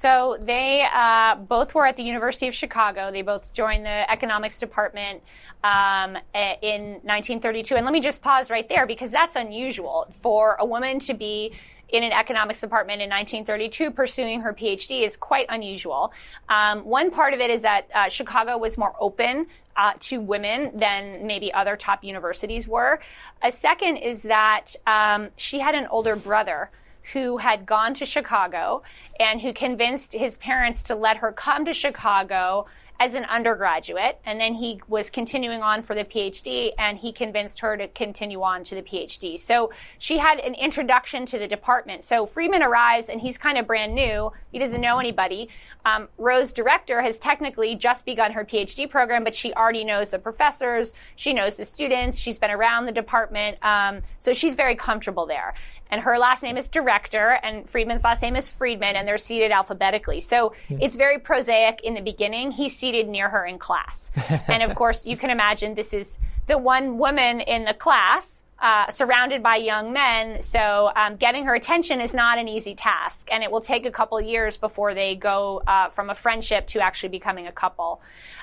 [0.00, 3.10] So they uh, both were at the University of Chicago.
[3.12, 5.22] They both joined the economics department
[5.62, 7.76] um, in 1932.
[7.76, 11.52] And let me just pause right there because that's unusual for a woman to be
[11.90, 16.14] in an economics department in 1932 pursuing her PhD is quite unusual.
[16.48, 20.70] Um, one part of it is that uh, Chicago was more open uh, to women
[20.78, 23.00] than maybe other top universities were.
[23.42, 26.70] A second is that um, she had an older brother
[27.12, 28.82] who had gone to Chicago
[29.18, 32.66] and who convinced his parents to let her come to Chicago
[33.00, 34.20] as an undergraduate.
[34.26, 38.42] And then he was continuing on for the PhD and he convinced her to continue
[38.42, 39.40] on to the PhD.
[39.40, 42.04] So she had an introduction to the department.
[42.04, 44.32] So Friedman arrives and he's kind of brand new.
[44.52, 45.48] He doesn't know anybody.
[45.86, 50.18] Um, Rose director has technically just begun her PhD program, but she already knows the
[50.18, 50.92] professors.
[51.16, 52.18] She knows the students.
[52.18, 53.56] She's been around the department.
[53.64, 55.54] Um, so she's very comfortable there
[55.90, 59.50] and her last name is Director, and Friedman's last name is Friedman, and they're seated
[59.50, 60.20] alphabetically.
[60.20, 62.50] So it's very prosaic in the beginning.
[62.52, 64.10] He's seated near her in class.
[64.48, 68.44] and of course, you can imagine this is the one woman in the class.
[68.62, 73.26] Uh, surrounded by young men, so um, getting her attention is not an easy task,
[73.32, 76.78] and it will take a couple years before they go uh, from a friendship to
[76.78, 78.02] actually becoming a couple.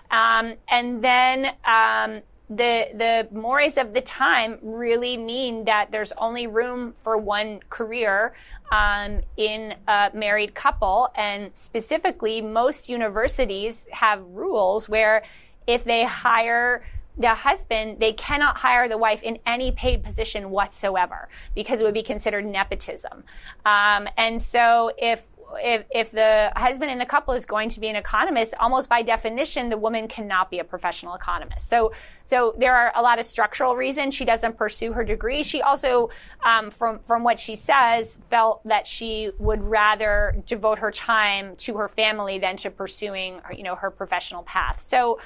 [0.09, 6.47] Um, and then um, the the mores of the time really mean that there's only
[6.47, 8.33] room for one career
[8.71, 15.23] um, in a married couple, and specifically, most universities have rules where
[15.65, 16.85] if they hire
[17.17, 21.93] the husband, they cannot hire the wife in any paid position whatsoever because it would
[21.93, 23.23] be considered nepotism.
[23.65, 25.25] Um, and so if
[25.61, 29.01] if, if the husband in the couple is going to be an economist, almost by
[29.01, 31.67] definition, the woman cannot be a professional economist.
[31.67, 31.91] So,
[32.25, 35.43] so there are a lot of structural reasons she doesn't pursue her degree.
[35.43, 36.09] She also,
[36.43, 41.77] um, from from what she says, felt that she would rather devote her time to
[41.77, 44.79] her family than to pursuing, you know, her professional path.
[44.79, 45.19] So,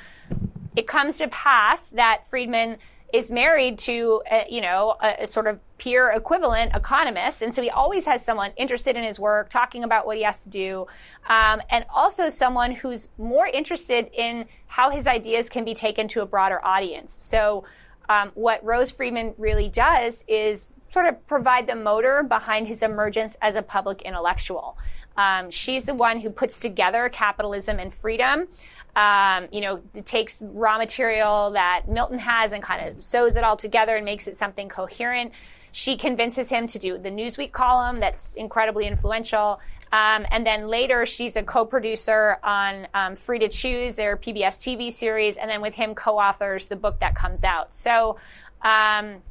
[0.75, 2.77] it comes to pass that Friedman
[3.13, 7.41] is married to, a, you know, a, a, sort of peer equivalent economist.
[7.41, 10.43] And so he always has someone interested in his work, talking about what he has
[10.43, 10.87] to do,
[11.29, 16.21] um, and also someone who's more interested in how his ideas can be taken to
[16.21, 17.13] a broader audience.
[17.13, 17.63] So
[18.09, 23.37] um, what Rose Friedman really does is sort of provide the motor behind his emergence
[23.41, 24.77] as a public intellectual.
[25.17, 28.47] Um, she's the one who puts together capitalism and freedom.
[28.95, 33.55] Um, you know, takes raw material that Milton has and kind of sews it all
[33.55, 35.31] together and makes it something coherent.
[35.71, 39.61] She convinces him to do the Newsweek column that's incredibly influential.
[39.93, 44.91] Um, and then later, she's a co-producer on um, Free to Choose, their PBS TV
[44.91, 47.73] series, and then with him co-authors the book that comes out.
[47.73, 48.17] So.
[48.61, 49.23] Um,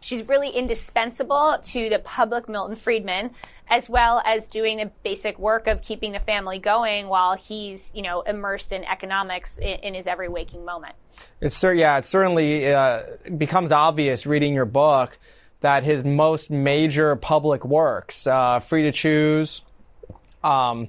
[0.00, 3.30] she's really indispensable to the public Milton Friedman,
[3.70, 8.02] as well as doing the basic work of keeping the family going while he's, you
[8.02, 10.96] know, immersed in economics in, in his every waking moment.
[11.40, 13.02] It's yeah, it certainly uh,
[13.38, 15.18] becomes obvious reading your book
[15.60, 19.62] that his most major public works, uh, Free to Choose,
[20.42, 20.88] um,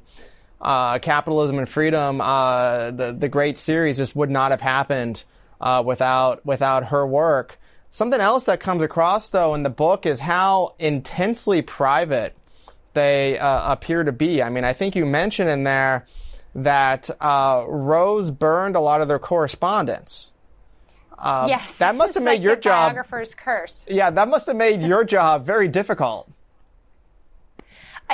[0.60, 5.24] uh, Capitalism and Freedom, uh, the the great series, just would not have happened
[5.60, 7.60] uh, without without her work.
[7.92, 12.36] Something else that comes across though in the book is how intensely private
[12.94, 14.42] they uh, appear to be.
[14.42, 16.06] I mean, I think you mentioned in there
[16.56, 20.32] that uh, Rose burned a lot of their correspondence.
[21.18, 23.86] Uh, yes, that must have made like your job biographer's curse.
[23.89, 26.30] Yeah, that must have made your job very difficult.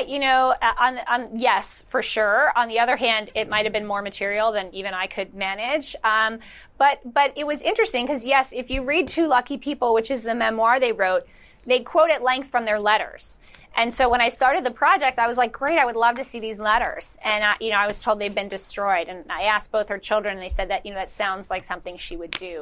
[0.06, 2.52] You know, uh, on, on yes, for sure.
[2.56, 5.96] On the other hand, it might have been more material than even I could manage.
[6.04, 6.38] Um,
[6.78, 10.22] but but it was interesting because yes, if you read Two Lucky People, which is
[10.22, 11.24] the memoir they wrote,
[11.66, 13.40] they quote at length from their letters.
[13.78, 16.24] And so when I started the project, I was like, great, I would love to
[16.24, 17.18] see these letters.
[17.24, 19.08] And, I, you know, I was told they'd been destroyed.
[19.08, 21.64] And I asked both her children, and they said that, you know, that sounds like
[21.64, 22.60] something she would do.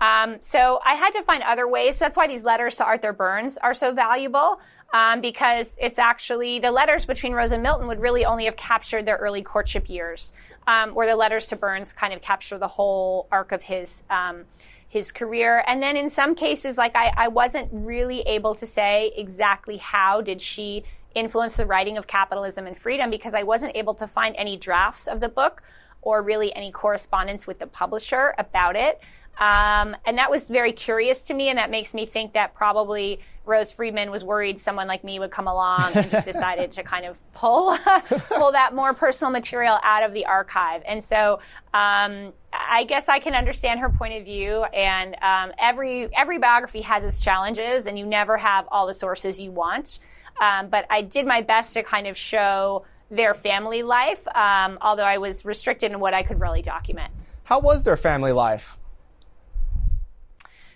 [0.00, 1.96] Um, so I had to find other ways.
[1.96, 4.60] So that's why these letters to Arthur Burns are so valuable.
[4.94, 9.04] Um, because it's actually the letters between Rose and Milton would really only have captured
[9.04, 10.32] their early courtship years,
[10.68, 14.44] um, where the letters to Burns kind of capture the whole arc of his um,
[14.88, 15.62] his career.
[15.66, 20.20] And then in some cases, like I, I wasn't really able to say exactly how
[20.20, 20.84] did she
[21.14, 25.06] influence the writing of Capitalism and Freedom because I wasn't able to find any drafts
[25.06, 25.62] of the book
[26.02, 29.00] or really any correspondence with the publisher about it.
[29.38, 33.20] Um, and that was very curious to me, and that makes me think that probably
[33.44, 37.06] Rose Friedman was worried someone like me would come along and just decided to kind
[37.06, 37.76] of pull
[38.28, 40.82] pull that more personal material out of the archive.
[40.86, 41.40] And so
[41.74, 42.32] um,
[42.68, 44.64] I guess I can understand her point of view.
[44.64, 49.40] And um, every every biography has its challenges, and you never have all the sources
[49.40, 49.98] you want.
[50.40, 55.04] Um, but I did my best to kind of show their family life, um, although
[55.04, 57.12] I was restricted in what I could really document.
[57.44, 58.76] How was their family life?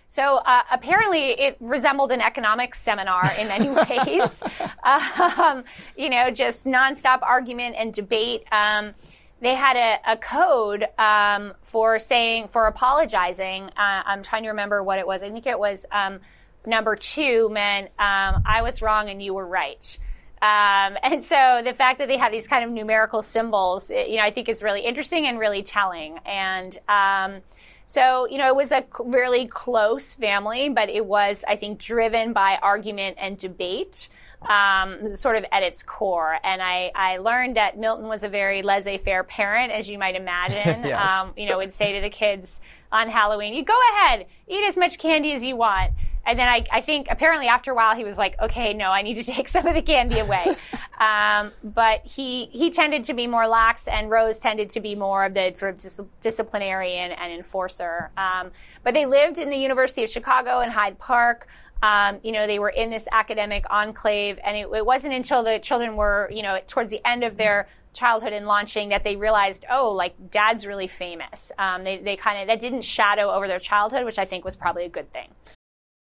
[0.07, 3.69] So uh, apparently, it resembled an economics seminar in many
[4.17, 4.43] ways.
[4.83, 5.63] um,
[5.97, 8.45] you know, just nonstop argument and debate.
[8.51, 8.95] Um,
[9.41, 13.65] they had a, a code um, for saying for apologizing.
[13.65, 15.23] Uh, I'm trying to remember what it was.
[15.23, 16.21] I think it was um,
[16.67, 19.99] number two meant um, I was wrong and you were right.
[20.43, 24.23] Um, and so the fact that they have these kind of numerical symbols, you know,
[24.23, 26.19] I think is really interesting and really telling.
[26.27, 27.41] And um,
[27.87, 32.33] so, you know, it was a really close family, but it was, I think, driven
[32.33, 34.09] by argument and debate.
[34.49, 36.39] Um, sort of at its core.
[36.43, 40.83] And I, I learned that Milton was a very laissez-faire parent, as you might imagine.
[40.85, 41.11] yes.
[41.11, 44.79] um, you know, would say to the kids on Halloween, "You go ahead, eat as
[44.79, 45.93] much candy as you want."
[46.27, 49.03] And then I, I, think apparently after a while he was like, okay, no, I
[49.03, 50.55] need to take some of the candy away.
[51.01, 55.25] um, but he he tended to be more lax, and Rose tended to be more
[55.25, 58.11] of the sort of dis- disciplinarian and enforcer.
[58.17, 58.51] Um,
[58.85, 61.49] but they lived in the University of Chicago in Hyde Park.
[61.83, 65.59] Um, you know, they were in this academic enclave, and it, it wasn't until the
[65.59, 69.65] children were, you know, towards the end of their childhood and launching that they realized,
[69.71, 71.51] oh, like dad's really famous.
[71.59, 74.57] Um, they, they kind of, that didn't shadow over their childhood, which I think was
[74.57, 75.29] probably a good thing.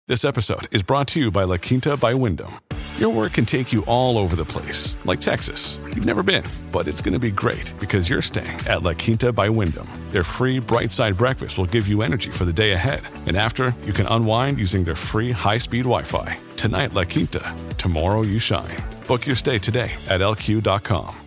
[0.07, 2.53] This episode is brought to you by La Quinta by Wyndham.
[2.97, 5.77] Your work can take you all over the place, like Texas.
[5.83, 9.33] You've never been, but it's going to be great because you're staying at La Quinta
[9.33, 9.87] by Wyndham.
[10.11, 13.01] Their free bright side breakfast will give you energy for the day ahead.
[13.25, 16.37] And after, you can unwind using their free high speed Wi Fi.
[16.55, 17.53] Tonight, La Quinta.
[17.77, 18.77] Tomorrow, you shine.
[19.09, 21.17] Book your stay today at lq.com.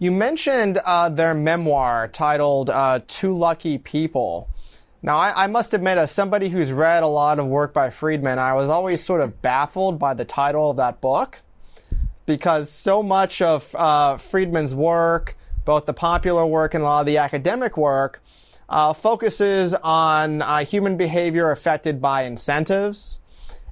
[0.00, 4.48] You mentioned uh, their memoir titled uh, Two Lucky People.
[5.02, 8.38] Now, I, I, must admit, as somebody who's read a lot of work by Friedman,
[8.38, 11.40] I was always sort of baffled by the title of that book
[12.24, 17.06] because so much of uh, Friedman's work, both the popular work and a lot of
[17.06, 18.22] the academic work,
[18.68, 23.18] uh, focuses on uh, human behavior affected by incentives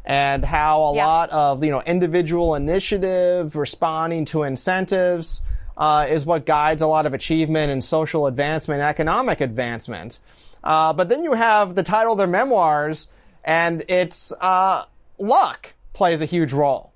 [0.04, 1.06] and how a yeah.
[1.06, 5.42] lot of you know individual initiative responding to incentives
[5.76, 10.18] uh, is what guides a lot of achievement and social advancement and economic advancement.
[10.62, 13.08] Uh, but then you have the title of their memoirs,
[13.44, 14.84] and it's uh,
[15.18, 16.92] luck plays a huge role.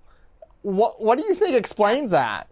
[0.63, 2.49] What What do you think explains that?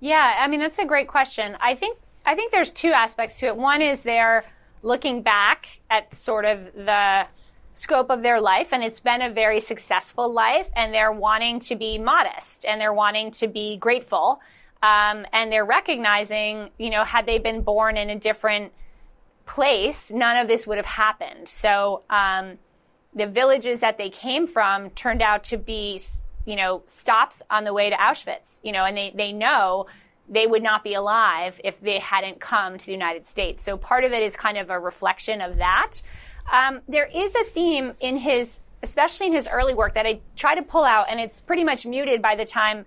[0.00, 1.56] Yeah, I mean that's a great question.
[1.60, 3.56] I think I think there's two aspects to it.
[3.56, 4.44] One is they're
[4.82, 7.26] looking back at sort of the
[7.72, 11.76] scope of their life and it's been a very successful life and they're wanting to
[11.76, 14.40] be modest and they're wanting to be grateful
[14.82, 18.72] um, and they're recognizing you know had they been born in a different
[19.54, 22.58] place none of this would have happened so um,
[23.14, 26.00] the villages that they came from turned out to be
[26.46, 29.86] you know stops on the way to auschwitz you know and they, they know
[30.28, 34.04] they would not be alive if they hadn't come to the united states so part
[34.04, 36.00] of it is kind of a reflection of that
[36.50, 40.54] um, there is a theme in his, especially in his early work, that I try
[40.54, 42.86] to pull out, and it's pretty much muted by the time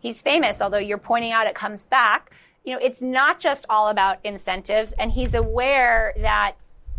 [0.00, 0.62] he's famous.
[0.62, 2.30] Although you're pointing out it comes back.
[2.64, 6.56] You know, it's not just all about incentives, and he's aware that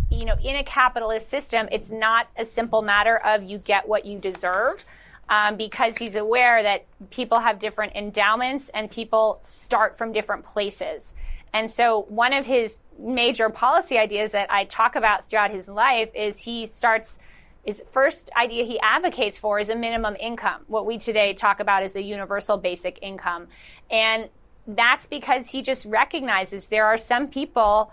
[0.10, 4.06] you know, in a capitalist system, it's not a simple matter of you get what
[4.06, 4.86] you deserve.
[5.28, 11.16] Um, because he's aware that people have different endowments and people start from different places.
[11.52, 16.12] And so one of his major policy ideas that I talk about throughout his life
[16.14, 17.18] is he starts
[17.64, 20.62] his first idea he advocates for is a minimum income.
[20.68, 23.48] What we today talk about is a universal basic income.
[23.90, 24.30] And
[24.68, 27.92] that's because he just recognizes there are some people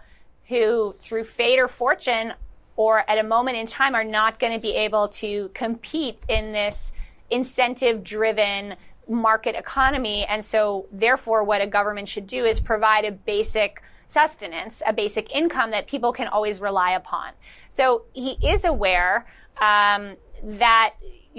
[0.48, 2.32] who through fate or fortune
[2.76, 6.52] or at a moment in time are not going to be able to compete in
[6.52, 6.92] this
[7.30, 8.74] incentive driven
[9.08, 10.24] market economy.
[10.24, 15.34] And so, therefore, what a government should do is provide a basic sustenance, a basic
[15.34, 17.30] income that people can always rely upon.
[17.70, 19.26] So he is aware
[19.60, 20.94] um, that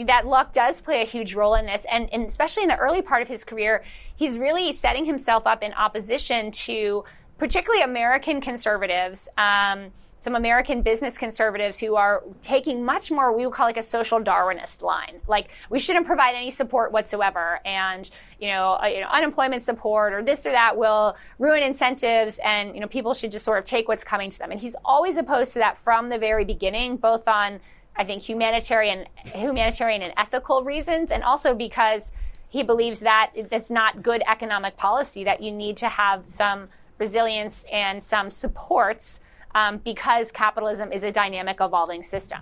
[0.06, 3.02] that luck does play a huge role in this, and, and, especially in the early
[3.02, 3.84] part of his career,
[4.16, 7.04] he's really setting himself up in opposition to
[7.38, 9.30] particularly American conservatives.
[9.38, 9.92] Um,
[10.24, 14.22] some American business conservatives who are taking much more, we would call like a social
[14.22, 15.20] Darwinist line.
[15.28, 17.60] Like, we shouldn't provide any support whatsoever.
[17.66, 22.40] And, you know, uh, you know, unemployment support or this or that will ruin incentives
[22.42, 24.50] and, you know, people should just sort of take what's coming to them.
[24.50, 27.60] And he's always opposed to that from the very beginning, both on,
[27.96, 32.12] I think, humanitarian, humanitarian and ethical reasons, and also because
[32.50, 37.66] he believes that it's not good economic policy, that you need to have some resilience
[37.72, 39.20] and some supports
[39.56, 42.40] um, because capitalism is a dynamic, evolving system.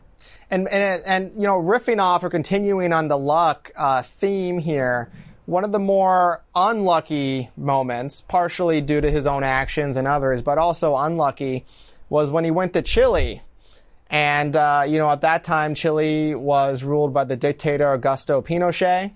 [0.49, 5.12] And, and, and, you know, riffing off or continuing on the luck uh, theme here,
[5.45, 10.58] one of the more unlucky moments, partially due to his own actions and others, but
[10.58, 11.66] also unlucky,
[12.10, 13.41] was when he went to Chile.
[14.12, 19.14] And, uh, you know, at that time, Chile was ruled by the dictator Augusto Pinochet.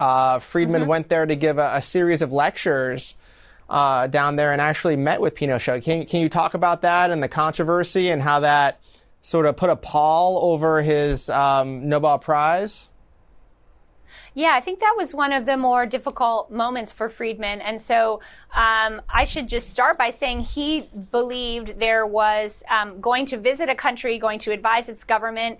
[0.00, 0.90] Uh, Friedman mm-hmm.
[0.90, 3.14] went there to give a, a series of lectures
[3.68, 5.84] uh, down there and actually met with Pinochet.
[5.84, 8.80] Can, can you talk about that and the controversy and how that
[9.20, 12.88] sort of put a pall over his um, Nobel Prize?
[14.36, 17.62] Yeah, I think that was one of the more difficult moments for Friedman.
[17.62, 18.20] And so
[18.52, 23.70] um, I should just start by saying he believed there was um, going to visit
[23.70, 25.58] a country, going to advise its government,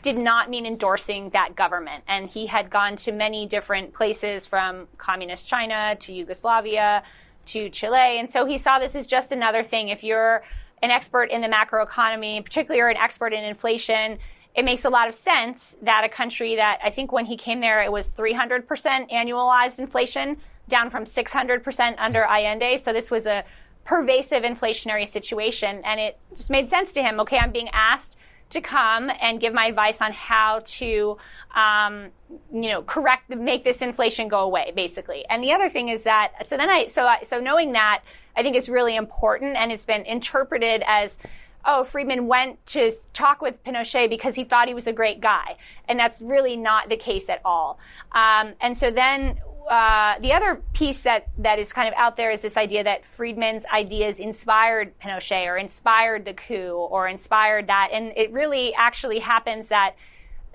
[0.00, 2.02] did not mean endorsing that government.
[2.08, 7.02] And he had gone to many different places from communist China to Yugoslavia
[7.46, 8.18] to Chile.
[8.18, 9.90] And so he saw this as just another thing.
[9.90, 10.42] If you're
[10.82, 14.16] an expert in the macroeconomy, particularly you're an expert in inflation,
[14.54, 17.60] it makes a lot of sense that a country that I think when he came
[17.60, 18.66] there, it was 300%
[19.10, 20.36] annualized inflation,
[20.68, 22.76] down from 600% under Allende.
[22.78, 23.44] So this was a
[23.84, 25.82] pervasive inflationary situation.
[25.84, 27.20] And it just made sense to him.
[27.20, 28.16] Okay, I'm being asked
[28.50, 31.18] to come and give my advice on how to,
[31.54, 32.10] um,
[32.52, 35.24] you know, correct, make this inflation go away, basically.
[35.28, 38.04] And the other thing is that, so then I, so, I, so knowing that,
[38.36, 41.18] I think it's really important and it's been interpreted as,
[41.66, 45.56] oh, Friedman went to talk with Pinochet because he thought he was a great guy.
[45.88, 47.78] And that's really not the case at all.
[48.12, 49.38] Um, and so then
[49.68, 53.04] uh, the other piece that, that is kind of out there is this idea that
[53.04, 57.88] Friedman's ideas inspired Pinochet or inspired the coup or inspired that.
[57.92, 59.94] And it really actually happens that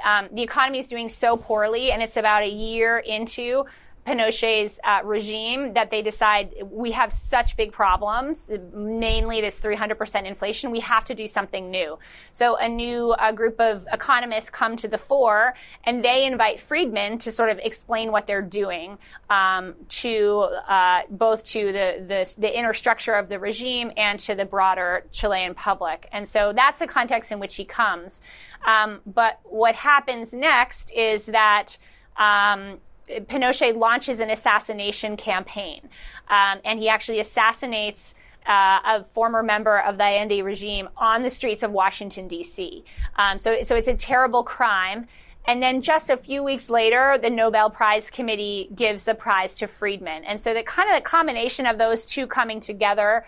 [0.04, 3.66] um, the economy is doing so poorly and it's about a year into
[4.10, 10.72] Pinochet's uh, regime that they decide we have such big problems, mainly this 300% inflation.
[10.72, 12.00] We have to do something new.
[12.32, 15.54] So a new uh, group of economists come to the fore,
[15.84, 18.98] and they invite Friedman to sort of explain what they're doing
[19.30, 24.34] um, to uh, both to the, the the inner structure of the regime and to
[24.34, 26.10] the broader Chilean public.
[26.12, 28.24] And so that's the context in which he comes.
[28.66, 31.78] Um, but what happens next is that.
[32.18, 32.80] Um,
[33.10, 35.90] Pinochet launches an assassination campaign,
[36.30, 38.16] um, and he actually assassinates.
[38.48, 42.84] Uh, a former member of the Allende regime on the streets of Washington D.C.
[43.18, 45.08] Um, so, so it's a terrible crime.
[45.46, 49.68] And then just a few weeks later, the Nobel Prize Committee gives the prize to
[49.68, 50.24] Friedman.
[50.24, 53.26] And so the kind of the combination of those two coming together,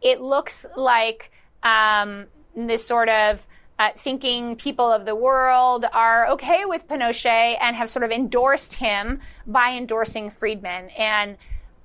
[0.00, 3.46] it looks like um, this sort of
[3.78, 8.74] uh, thinking people of the world are okay with Pinochet and have sort of endorsed
[8.74, 10.90] him by endorsing Friedman.
[10.90, 11.36] And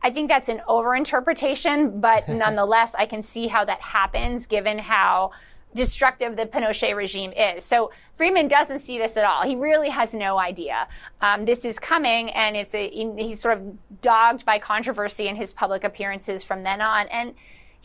[0.02, 5.32] I think that's an overinterpretation, but nonetheless, I can see how that happens given how
[5.74, 7.64] destructive the Pinochet regime is.
[7.64, 9.44] So Friedman doesn't see this at all.
[9.44, 10.88] He really has no idea.
[11.22, 15.54] Um, this is coming, and it's a, he's sort of dogged by controversy in his
[15.54, 17.08] public appearances from then on.
[17.08, 17.36] And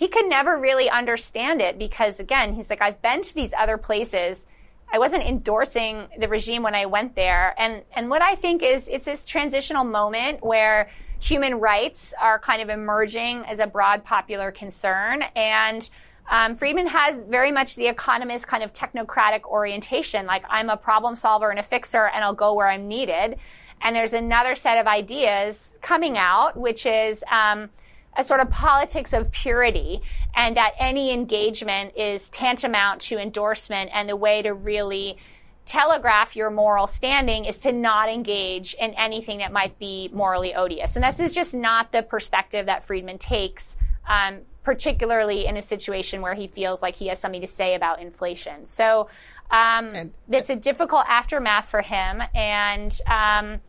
[0.03, 3.79] he could never really understand it because, again, he's like, I've been to these other
[3.79, 4.49] places.
[4.93, 7.55] I wasn't endorsing the regime when I went there.
[7.57, 10.91] And, and what I think is it's this transitional moment where
[11.21, 15.23] human rights are kind of emerging as a broad popular concern.
[15.37, 15.89] And
[16.29, 21.15] um, Friedman has very much the economist kind of technocratic orientation, like I'm a problem
[21.15, 23.37] solver and a fixer and I'll go where I'm needed.
[23.81, 27.71] And there's another set of ideas coming out, which is um,
[28.17, 30.03] a sort of politics of purity,
[30.35, 35.17] and that any engagement is tantamount to endorsement, and the way to really
[35.65, 40.97] telegraph your moral standing is to not engage in anything that might be morally odious.
[40.97, 43.77] And this is just not the perspective that Friedman takes
[44.09, 48.01] um, particularly in a situation where he feels like he has something to say about
[48.01, 48.65] inflation.
[48.67, 49.09] So
[49.51, 52.23] um, and, it's a difficult aftermath for him.
[52.35, 53.61] And um,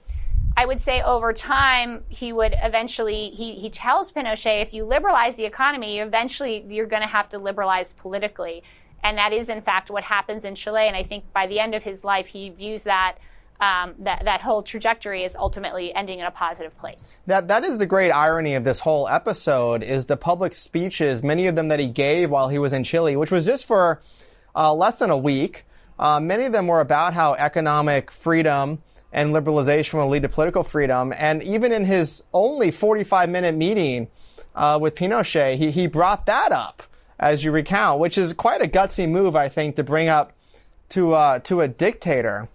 [0.56, 5.36] I would say over time, he would eventually, he, he tells Pinochet, if you liberalize
[5.36, 8.64] the economy, eventually you're going to have to liberalize politically.
[9.04, 10.88] And that is, in fact, what happens in Chile.
[10.88, 13.18] And I think by the end of his life, he views that
[13.60, 17.18] um, that that whole trajectory is ultimately ending in a positive place.
[17.28, 21.48] That that is the great irony of this whole episode is the public speeches, many
[21.48, 24.02] of them that he gave while he was in Chile, which was just for
[24.56, 25.66] uh, less than a week.
[25.98, 28.82] Uh, many of them were about how economic freedom
[29.14, 31.14] and liberalization will lead to political freedom.
[31.18, 34.10] And even in his only 45 minute meeting
[34.56, 36.84] uh, with Pinochet, he, he brought that up,
[37.20, 40.34] as you recount, which is quite a gutsy move, I think, to bring up
[40.90, 42.50] to, uh, to a dictator.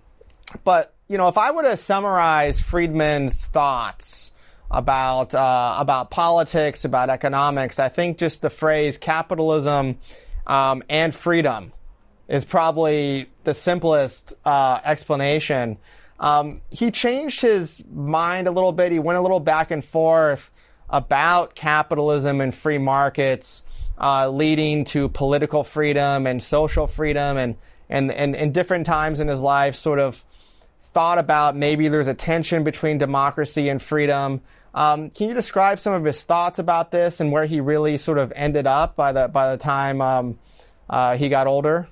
[0.65, 4.31] But you know, if I were to summarize Friedman's thoughts
[4.71, 9.97] about uh, about politics, about economics, I think just the phrase capitalism
[10.47, 11.73] um, and freedom
[12.29, 15.79] is probably the simplest uh, explanation.
[16.21, 18.93] Um, he changed his mind a little bit.
[18.93, 20.51] He went a little back and forth
[20.91, 23.63] about capitalism and free markets,
[23.99, 27.57] uh, leading to political freedom and social freedom, and
[27.89, 30.25] and and in different times in his life, sort of
[30.83, 34.41] thought about maybe there's a tension between democracy and freedom.
[34.75, 38.19] Um, can you describe some of his thoughts about this and where he really sort
[38.19, 40.39] of ended up by the by the time um,
[40.89, 41.89] uh, he got older?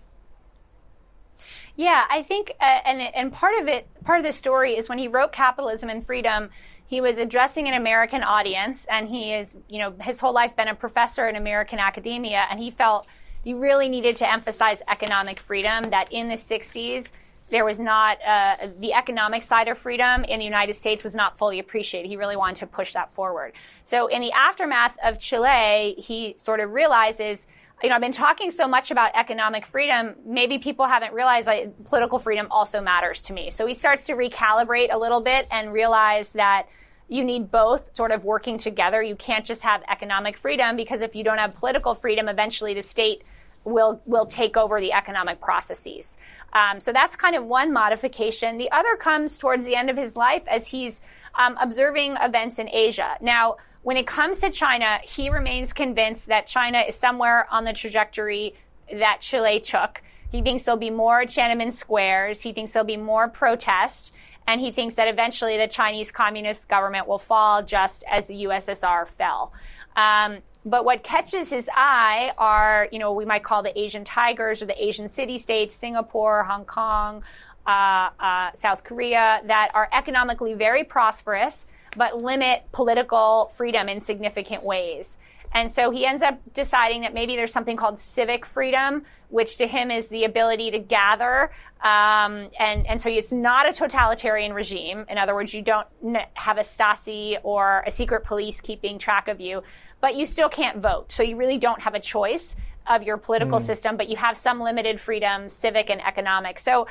[1.77, 4.99] Yeah, I think, uh, and and part of it, part of the story is when
[4.99, 6.51] he wrote Capitalism and Freedom.
[6.87, 10.69] He was addressing an American audience, and he is, you know, his whole life been
[10.69, 13.07] a professor in American academia, and he felt
[13.45, 15.91] he really needed to emphasize economic freedom.
[15.91, 17.13] That in the '60s
[17.49, 21.39] there was not uh, the economic side of freedom in the United States was not
[21.39, 22.09] fully appreciated.
[22.09, 23.53] He really wanted to push that forward.
[23.85, 27.47] So in the aftermath of Chile, he sort of realizes,
[27.83, 30.15] you know, I've been talking so much about economic freedom.
[30.25, 33.51] Maybe people haven't realized that political freedom also matters to me.
[33.51, 36.69] So he starts to recalibrate a little bit and realize that
[37.09, 39.03] you need both sort of working together.
[39.03, 42.83] You can't just have economic freedom because if you don't have political freedom, eventually the
[42.83, 43.25] state
[43.65, 46.17] will will take over the economic processes.
[46.53, 48.57] Um, so that's kind of one modification.
[48.57, 51.01] The other comes towards the end of his life as he's
[51.35, 53.17] um, observing events in Asia.
[53.21, 53.57] Now,
[53.87, 58.53] when it comes to China, he remains convinced that China is somewhere on the trajectory
[58.93, 60.03] that Chile took.
[60.33, 62.41] He thinks there'll be more Tiananmen squares.
[62.41, 64.13] He thinks there'll be more protest.
[64.45, 69.07] And he thinks that eventually the Chinese Communist government will fall just as the USSR
[69.07, 69.53] fell.
[69.95, 74.63] Um, but what catches his eye are, you know, we might call the Asian tigers
[74.63, 77.23] or the Asian city states, Singapore, Hong Kong,
[77.69, 84.63] uh, uh, South Korea, that are economically very prosperous, but limit political freedom in significant
[84.63, 85.19] ways.
[85.53, 89.67] And so he ends up deciding that maybe there's something called civic freedom, which to
[89.67, 91.51] him is the ability to gather.
[91.81, 95.07] Um, and, and so it's not a totalitarian regime.
[95.09, 95.87] In other words, you don't
[96.35, 99.63] have a Stasi or a secret police keeping track of you
[100.01, 101.11] but you still can't vote.
[101.11, 103.63] So you really don't have a choice of your political mm.
[103.63, 106.59] system, but you have some limited freedom, civic and economic.
[106.59, 106.87] So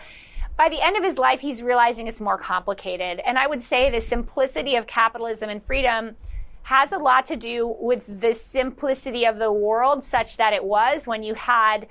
[0.57, 3.19] by the end of his life, he's realizing it's more complicated.
[3.25, 6.15] And I would say the simplicity of capitalism and freedom
[6.63, 11.07] has a lot to do with the simplicity of the world, such that it was
[11.07, 11.87] when you had,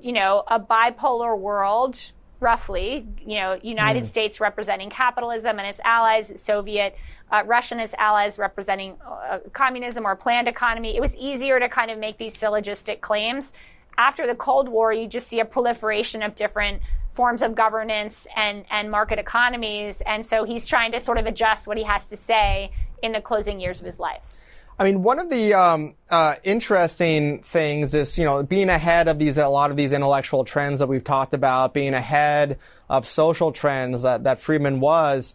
[0.00, 4.06] you know, a bipolar world roughly, you know, United mm.
[4.06, 6.96] States representing capitalism and its allies, Soviet,
[7.30, 10.96] uh, Russia and its allies representing uh, communism or planned economy.
[10.96, 13.52] It was easier to kind of make these syllogistic claims.
[14.00, 16.80] after the Cold War, you just see a proliferation of different
[17.10, 20.00] forms of governance and, and market economies.
[20.06, 22.70] And so he's trying to sort of adjust what he has to say
[23.02, 24.36] in the closing years of his life.
[24.78, 29.18] I mean, one of the um, uh, interesting things is, you know, being ahead of
[29.18, 32.58] these a lot of these intellectual trends that we've talked about, being ahead
[32.88, 35.34] of social trends that that Friedman was,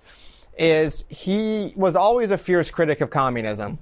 [0.57, 3.77] is he was always a fierce critic of communism,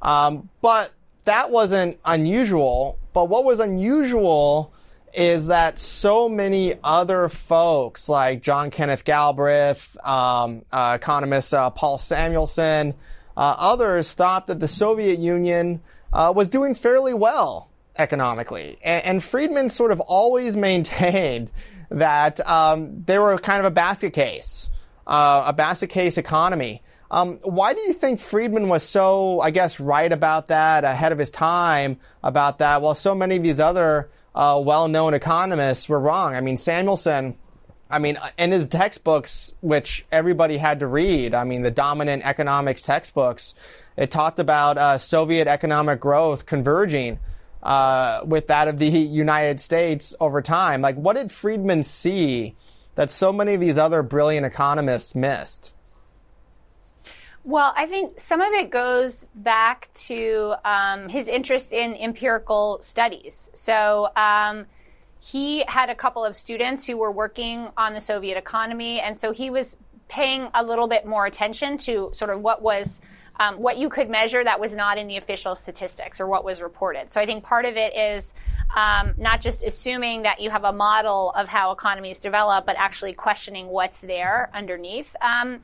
[0.00, 0.92] um, but
[1.26, 2.98] that wasn't unusual.
[3.12, 4.72] But what was unusual
[5.12, 11.98] is that so many other folks, like John Kenneth Galbraith, um, uh, economist uh, Paul
[11.98, 12.94] Samuelson,
[13.36, 15.82] uh, others thought that the Soviet Union
[16.12, 18.78] uh, was doing fairly well economically.
[18.82, 21.50] And, and, Friedman sort of always maintained
[21.90, 24.70] that um, they were kind of a basket case,
[25.06, 26.82] uh, a basket case economy.
[27.10, 31.18] Um, why do you think Friedman was so, I guess, right about that, ahead of
[31.18, 36.34] his time about that, while so many of these other uh, well-known economists were wrong?
[36.34, 37.36] I mean, Samuelson,
[37.90, 42.82] I mean, in his textbooks, which everybody had to read, I mean, the dominant economics
[42.82, 43.54] textbooks,
[43.96, 47.18] it talked about uh, Soviet economic growth converging
[47.62, 50.80] uh, with that of the United States over time.
[50.80, 52.56] Like, what did Friedman see
[52.94, 55.71] that so many of these other brilliant economists missed?
[57.44, 63.50] Well, I think some of it goes back to um, his interest in empirical studies.
[63.52, 64.66] So um,
[65.18, 69.32] he had a couple of students who were working on the Soviet economy, and so
[69.32, 69.76] he was
[70.08, 73.00] paying a little bit more attention to sort of what was
[73.40, 76.60] um, what you could measure that was not in the official statistics or what was
[76.60, 77.10] reported.
[77.10, 78.34] So I think part of it is
[78.76, 83.14] um, not just assuming that you have a model of how economies develop, but actually
[83.14, 85.16] questioning what's there underneath.
[85.22, 85.60] Um,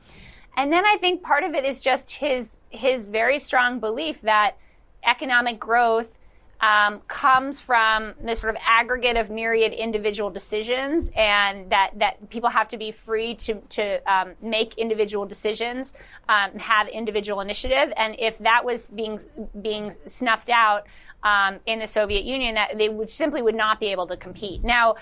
[0.57, 4.57] and then I think part of it is just his his very strong belief that
[5.03, 6.17] economic growth
[6.61, 12.49] um, comes from this sort of aggregate of myriad individual decisions, and that that people
[12.49, 15.93] have to be free to to um, make individual decisions,
[16.27, 19.19] um, have individual initiative, and if that was being
[19.61, 20.85] being snuffed out
[21.23, 24.61] um, in the Soviet Union, that they would simply would not be able to compete.
[24.61, 24.95] Now,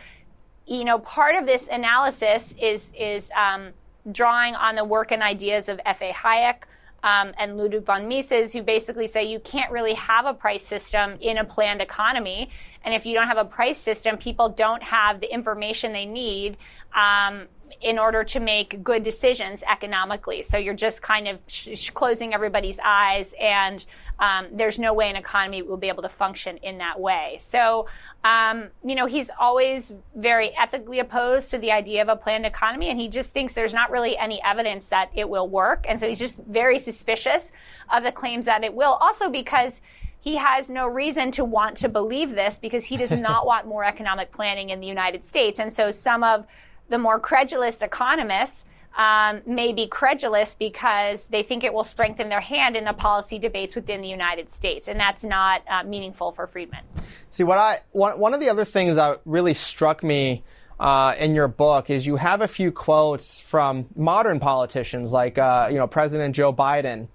[0.67, 3.73] you know, part of this analysis is is um,
[4.11, 6.11] drawing on the work and ideas of F.A.
[6.11, 6.63] Hayek.
[7.03, 11.17] Um, and Ludwig von Mises, who basically say you can't really have a price system
[11.21, 12.49] in a planned economy.
[12.83, 16.57] And if you don't have a price system, people don't have the information they need
[16.95, 17.47] um,
[17.81, 20.41] in order to make good decisions economically.
[20.43, 23.85] So you're just kind of sh- closing everybody's eyes, and
[24.19, 27.37] um, there's no way an economy will be able to function in that way.
[27.39, 27.87] So,
[28.23, 32.89] um, you know, he's always very ethically opposed to the idea of a planned economy,
[32.89, 35.85] and he just thinks there's not really any evidence that it will work.
[35.87, 37.51] And so he's just very suspicious
[37.91, 38.93] of the claims that it will.
[39.01, 39.81] Also, because
[40.19, 43.83] he has no reason to want to believe this because he does not want more
[43.85, 45.59] economic planning in the United States.
[45.59, 46.45] And so some of
[46.89, 48.65] the more credulous economists
[48.97, 53.37] um, may be credulous because they think it will strengthen their hand in the policy
[53.37, 56.83] debates within the United States, and that's not uh, meaningful for Friedman.
[57.29, 60.43] See, what I one, one of the other things that really struck me
[60.79, 65.67] uh, in your book is you have a few quotes from modern politicians, like uh,
[65.69, 67.07] you know President Joe Biden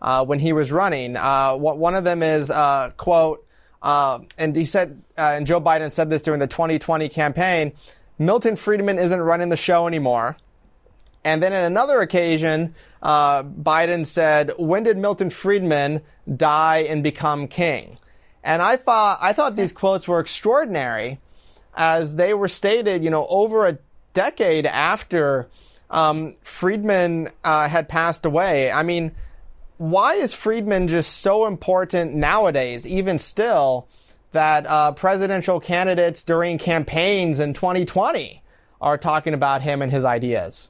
[0.00, 1.16] uh, when he was running.
[1.16, 3.44] Uh, one of them is uh, quote,
[3.82, 7.72] and he said, and Joe Biden said this during the 2020 campaign.
[8.18, 10.36] Milton Friedman isn't running the show anymore.
[11.24, 16.02] And then in another occasion, uh, Biden said, "When did Milton Friedman
[16.36, 17.98] die and become king?"
[18.42, 21.18] And I thought I thought these quotes were extraordinary,
[21.74, 23.78] as they were stated, you know, over a
[24.12, 25.48] decade after
[25.90, 28.70] um, Friedman uh, had passed away.
[28.70, 29.12] I mean,
[29.78, 33.88] why is Friedman just so important nowadays, even still?
[34.34, 38.42] That uh, presidential candidates during campaigns in 2020
[38.80, 40.68] are talking about him and his ideas.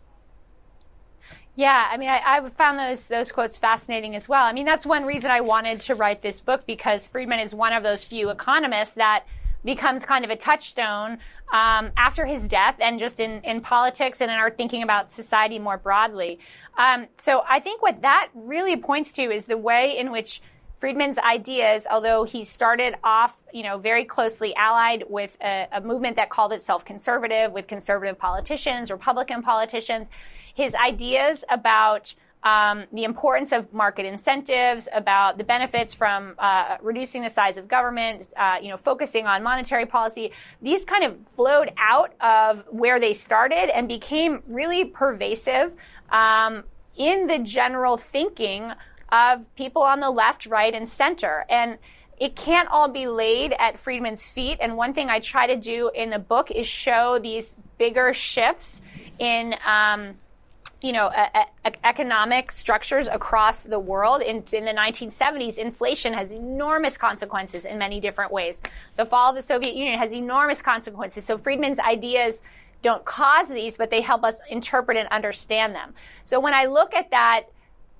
[1.56, 4.44] Yeah, I mean, I, I, found those those quotes fascinating as well.
[4.44, 7.72] I mean, that's one reason I wanted to write this book because Friedman is one
[7.72, 9.24] of those few economists that
[9.64, 11.18] becomes kind of a touchstone
[11.52, 15.60] um, after his death, and just in in politics and in our thinking about society
[15.60, 16.40] more broadly.
[16.76, 20.42] Um, so I think what that really points to is the way in which
[20.76, 26.16] Friedman's ideas, although he started off, you know, very closely allied with a, a movement
[26.16, 30.10] that called itself conservative, with conservative politicians, Republican politicians,
[30.52, 32.14] his ideas about
[32.44, 37.66] um, the importance of market incentives, about the benefits from uh, reducing the size of
[37.66, 40.30] government, uh, you know, focusing on monetary policy.
[40.60, 45.74] These kind of flowed out of where they started and became really pervasive
[46.10, 46.64] um,
[46.96, 48.72] in the general thinking
[49.14, 51.46] of people on the left, right, and center.
[51.48, 51.78] And
[52.18, 54.58] it can't all be laid at Friedman's feet.
[54.60, 58.82] And one thing I try to do in the book is show these bigger shifts
[59.18, 59.54] in.
[59.66, 60.16] Um,
[60.82, 64.20] you know, a, a, economic structures across the world.
[64.20, 68.60] In, in, the 1970s, inflation has enormous consequences in many different ways.
[68.96, 71.24] The fall of the Soviet Union has enormous consequences.
[71.24, 72.42] So Friedman's ideas
[72.82, 75.94] don't cause these, but they help us interpret and understand them.
[76.22, 77.44] So when I look at that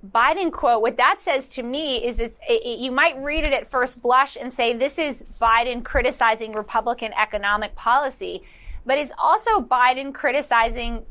[0.04, 3.66] Biden quote, what that says to me is it's, it, you might read it at
[3.66, 8.42] first blush and say this is Biden criticizing Republican economic policy,
[8.84, 11.04] but it's also Biden criticizing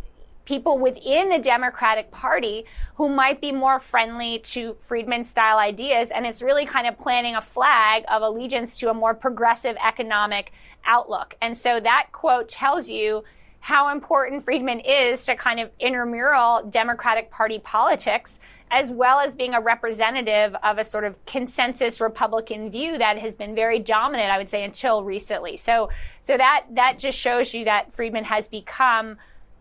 [0.45, 2.65] people within the Democratic Party
[2.95, 6.11] who might be more friendly to Friedman style ideas.
[6.11, 10.51] And it's really kind of planting a flag of allegiance to a more progressive economic
[10.85, 11.35] outlook.
[11.41, 13.23] And so that quote tells you
[13.64, 19.53] how important Friedman is to kind of intramural Democratic Party politics, as well as being
[19.53, 24.38] a representative of a sort of consensus Republican view that has been very dominant, I
[24.38, 25.55] would say, until recently.
[25.55, 25.91] So,
[26.22, 29.16] so that, that just shows you that Friedman has become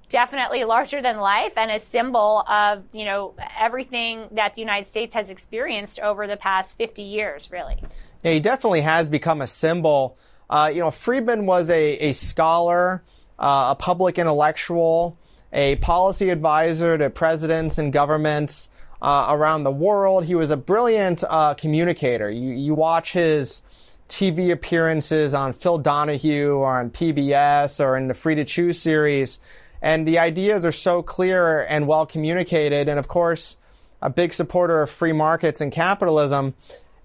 [0.09, 5.15] definitely larger than life and a symbol of, you know, everything that the United States
[5.15, 7.81] has experienced over the past 50 years, really.
[8.25, 10.19] Yeah, he definitely has become a symbol.
[10.51, 13.05] Uh, you know, Friedman was a, a scholar,
[13.39, 15.17] uh, a public intellectual,
[15.53, 18.69] a policy advisor to presidents and governments
[19.01, 20.25] uh, around the world.
[20.25, 22.31] He was a brilliant uh, communicator.
[22.31, 23.63] You, you watch his
[24.09, 29.39] TV appearances on Phil Donahue or on PBS or in the Free to Choose series
[29.83, 32.89] and the ideas are so clear and well communicated.
[32.89, 33.57] And of course,
[34.01, 36.55] a big supporter of free markets and capitalism.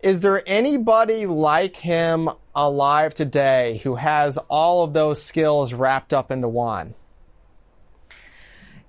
[0.01, 6.31] Is there anybody like him alive today who has all of those skills wrapped up
[6.31, 6.95] into one?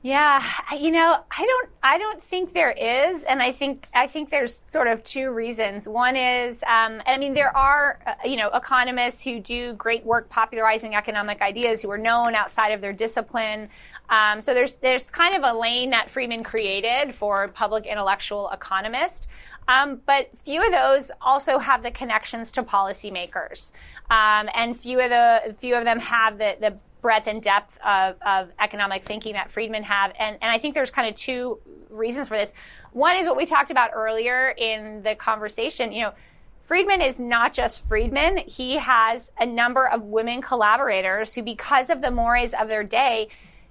[0.01, 0.43] Yeah,
[0.79, 4.63] you know, I don't, I don't think there is, and I think, I think there's
[4.69, 5.89] sort of two reasons.
[5.89, 10.29] One is, um, I mean, there are, uh, you know, economists who do great work
[10.31, 13.71] popularizing economic ideas who are known outside of their discipline.
[14.09, 19.27] Um, so there's, there's kind of a lane that Friedman created for public intellectual economist.
[19.69, 23.73] Um, but few of those also have the connections to policymakers,
[24.11, 28.17] um, and few of the few of them have the, the breadth and depth of,
[28.27, 30.13] of economic thinking that Friedman have.
[30.19, 31.61] And, and I think there's kind of two
[31.91, 32.55] reasons for this.
[32.93, 35.93] One is what we talked about earlier in the conversation.
[35.93, 36.13] You know,
[36.61, 38.39] Friedman is not just Friedman.
[38.39, 43.29] He has a number of women collaborators who, because of the mores of their day,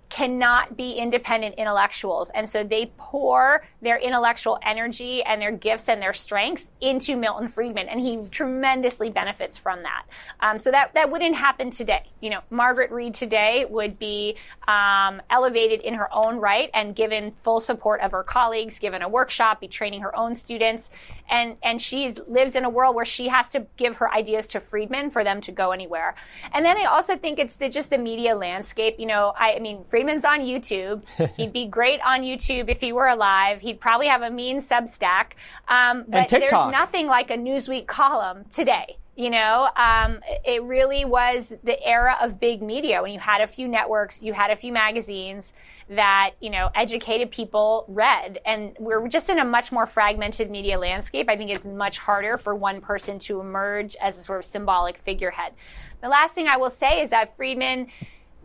[0.10, 2.30] cannot be independent intellectuals.
[2.32, 7.47] And so they pour their intellectual energy and their gifts and their strengths into Milton
[7.47, 7.89] Friedman.
[7.89, 10.05] And he tremendously benefits from that.
[10.39, 12.03] Um, so that, that wouldn't happen today.
[12.22, 14.36] You know, Margaret Reid today would be
[14.68, 19.10] um, elevated in her own right and given full support of her colleagues, given a
[19.10, 20.89] workshop, be training her own students.
[21.30, 24.59] And, and she lives in a world where she has to give her ideas to
[24.59, 26.15] Friedman for them to go anywhere.
[26.53, 28.95] And then I also think it's the, just the media landscape.
[28.99, 31.03] You know, I, I mean, Friedman's on YouTube.
[31.38, 33.61] He'd be great on YouTube if he were alive.
[33.61, 35.34] He'd probably have a mean Substack.
[35.67, 38.97] Um, but there's nothing like a Newsweek column today.
[39.18, 43.47] You know, um, it really was the era of big media when you had a
[43.47, 45.55] few networks, you had a few magazines
[45.89, 48.39] that, you know, educated people read.
[48.45, 51.32] And we're just in a much more fragmented media landscape.
[51.32, 54.99] I think it's much harder for one person to emerge as a sort of symbolic
[54.99, 55.53] figurehead.
[56.01, 57.88] The last thing I will say is that Friedman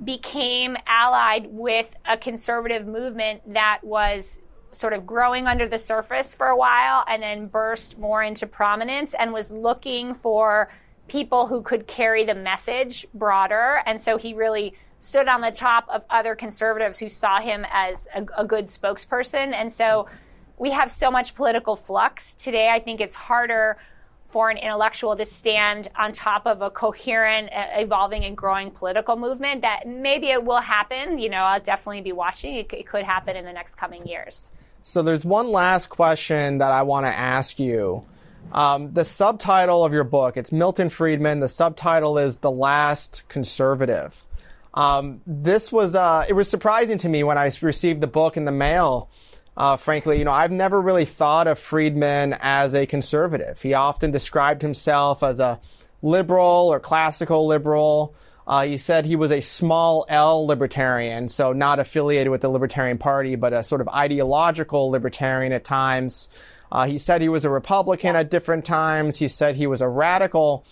[0.02, 4.40] became allied with a conservative movement that was
[4.72, 9.14] sort of growing under the surface for a while and then burst more into prominence
[9.14, 10.72] and was looking for
[11.08, 13.82] people who could carry the message broader.
[13.86, 18.08] And so he really stood on the top of other conservatives who saw him as
[18.14, 19.52] a, a good spokesperson.
[19.52, 20.06] And so
[20.58, 22.70] we have so much political flux today.
[22.70, 23.76] I think it's harder
[24.26, 29.60] for an intellectual to stand on top of a coherent, evolving, and growing political movement
[29.60, 31.18] that maybe it will happen.
[31.18, 32.54] You know, I'll definitely be watching.
[32.54, 34.50] It, it could happen in the next coming years.
[34.82, 38.04] So there's one last question that I want to ask you.
[38.52, 41.40] Um, the subtitle of your book, it's Milton Friedman.
[41.40, 44.24] The subtitle is The Last Conservative.
[44.74, 48.44] Um, this was, uh, it was surprising to me when I received the book in
[48.44, 49.08] the mail
[49.56, 53.60] uh, frankly, you know, I've never really thought of Friedman as a conservative.
[53.60, 55.60] He often described himself as a
[56.00, 58.14] liberal or classical liberal.
[58.47, 62.99] Uh, he said he was a small L libertarian, so not affiliated with the Libertarian
[62.99, 66.28] Party, but a sort of ideological libertarian at times.
[66.70, 69.18] Uh, he said he was a Republican at different times.
[69.18, 70.64] He said he was a radical.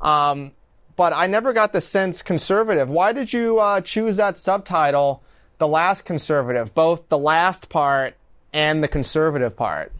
[0.00, 0.52] Um,
[0.96, 2.88] but I never got the sense conservative.
[2.88, 5.22] Why did you uh, choose that subtitle,
[5.58, 8.14] The Last Conservative, both the last part
[8.52, 9.92] and the conservative part?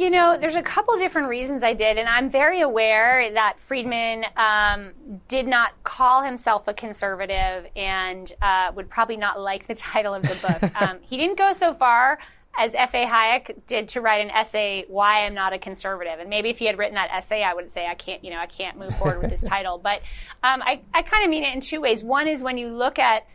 [0.00, 4.24] You know, there's a couple different reasons I did, and I'm very aware that Friedman
[4.34, 4.92] um,
[5.28, 10.22] did not call himself a conservative and uh, would probably not like the title of
[10.22, 10.74] the book.
[10.80, 12.18] um, he didn't go so far
[12.58, 13.04] as F.A.
[13.04, 16.18] Hayek did to write an essay, Why I'm Not a Conservative.
[16.18, 18.38] And maybe if he had written that essay, I would say, I can't, you know,
[18.38, 19.76] I can't move forward with this title.
[19.76, 20.00] But
[20.42, 22.02] um, I, I kind of mean it in two ways.
[22.02, 23.26] One is when you look at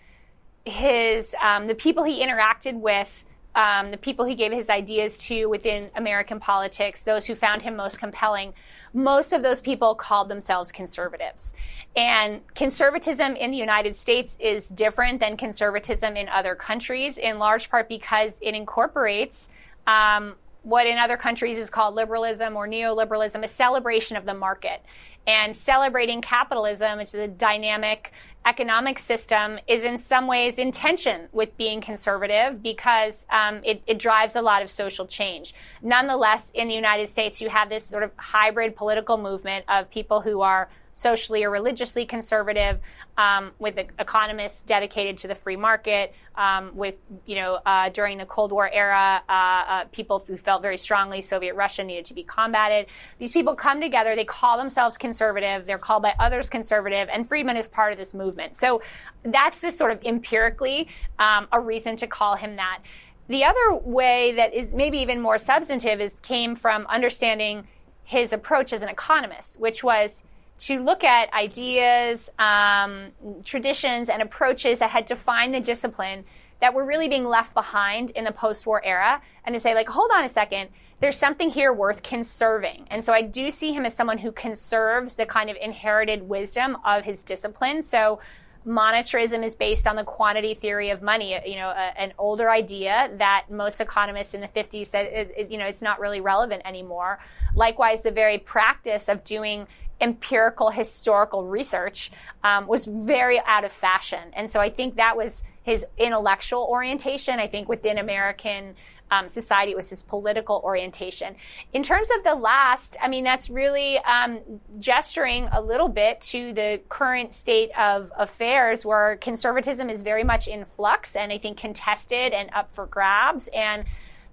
[0.65, 3.23] his, um, the people he interacted with
[3.55, 7.75] um, the people he gave his ideas to within American politics, those who found him
[7.75, 8.53] most compelling,
[8.93, 11.53] most of those people called themselves conservatives.
[11.95, 17.69] And conservatism in the United States is different than conservatism in other countries, in large
[17.69, 19.49] part because it incorporates
[19.87, 24.83] um, what in other countries is called liberalism or neoliberalism, a celebration of the market.
[25.27, 28.11] And celebrating capitalism, which is a dynamic
[28.45, 33.97] economic system, is in some ways in tension with being conservative because um, it, it
[33.97, 35.55] drives a lot of social change.
[35.81, 40.21] Nonetheless, in the United States, you have this sort of hybrid political movement of people
[40.21, 42.79] who are socially or religiously conservative,
[43.17, 48.25] um, with economists dedicated to the free market, um, with you know uh, during the
[48.25, 52.23] Cold War era, uh, uh, people who felt very strongly Soviet Russia needed to be
[52.23, 52.87] combated.
[53.19, 54.15] These people come together.
[54.15, 55.65] They call themselves conservative.
[55.65, 58.55] They're called by others conservative, and Friedman is part of this movement.
[58.55, 58.81] So
[59.23, 60.87] that's just sort of empirically
[61.19, 62.79] um, a reason to call him that.
[63.27, 67.67] The other way that is maybe even more substantive is came from understanding
[68.03, 70.23] his approach as an economist, which was
[70.57, 73.11] to look at ideas, um,
[73.43, 76.23] traditions, and approaches that had defined the discipline
[76.61, 80.09] that were really being left behind in the post-war era, and to say, like, hold
[80.15, 80.69] on a second,
[81.01, 82.87] there's something here worth conserving.
[82.89, 86.77] And so I do see him as someone who conserves the kind of inherited wisdom
[86.85, 87.81] of his discipline.
[87.81, 88.19] So
[88.65, 92.49] monetarism is based on the quantity theory of money, uh, you know, a, an older
[92.49, 96.21] idea that most economists in the 50s said, it, it, you know, it's not really
[96.21, 97.19] relevant anymore.
[97.53, 99.67] Likewise, the very practice of doing
[100.01, 102.11] empirical historical research
[102.43, 104.19] um, was very out of fashion.
[104.33, 107.39] And so I think that was his intellectual orientation.
[107.39, 108.75] I think within American
[109.11, 111.35] um, society, it was his political orientation.
[111.73, 114.39] In terms of the last, I mean, that's really um,
[114.79, 120.47] gesturing a little bit to the current state of affairs where conservatism is very much
[120.47, 123.47] in flux and I think contested and up for grabs.
[123.53, 123.85] And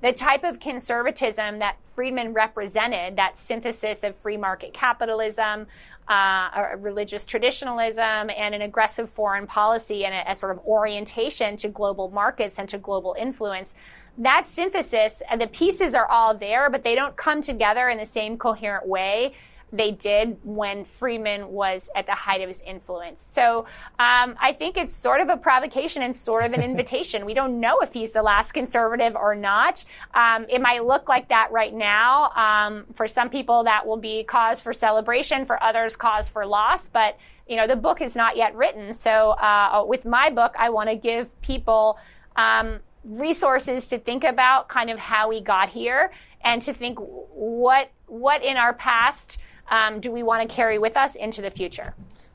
[0.03, 5.69] the type of conservatism that Friedman represented, that synthesis of free market capitalism,
[6.09, 11.69] uh, religious traditionalism, and an aggressive foreign policy and a, a, sort of orientation to
[11.69, 13.77] global markets and to global influence.
[14.19, 18.05] That synthesis, and the pieces are all there, but they don't come together in the
[18.05, 19.33] same coherent way
[19.73, 23.23] they did when Friedman was at the height of his influence.
[23.23, 23.61] So
[23.99, 27.25] um, I think it's sort of a provocation and sort of an invitation.
[27.25, 29.85] we don't know if he's the last conservative or not.
[30.15, 32.31] Um, it might look like that right now.
[32.33, 35.45] Um, for some people, that will be cause for celebration.
[35.45, 36.89] For others, cause for loss.
[36.89, 37.19] But
[37.49, 38.93] you know, the book is not yet written.
[38.93, 41.99] So uh, with my book, I want to give people
[42.37, 46.13] um, resources to think about kind of how we got here
[46.45, 49.39] and to think what what in our past
[49.73, 51.95] um, do we want to carry with us into the future?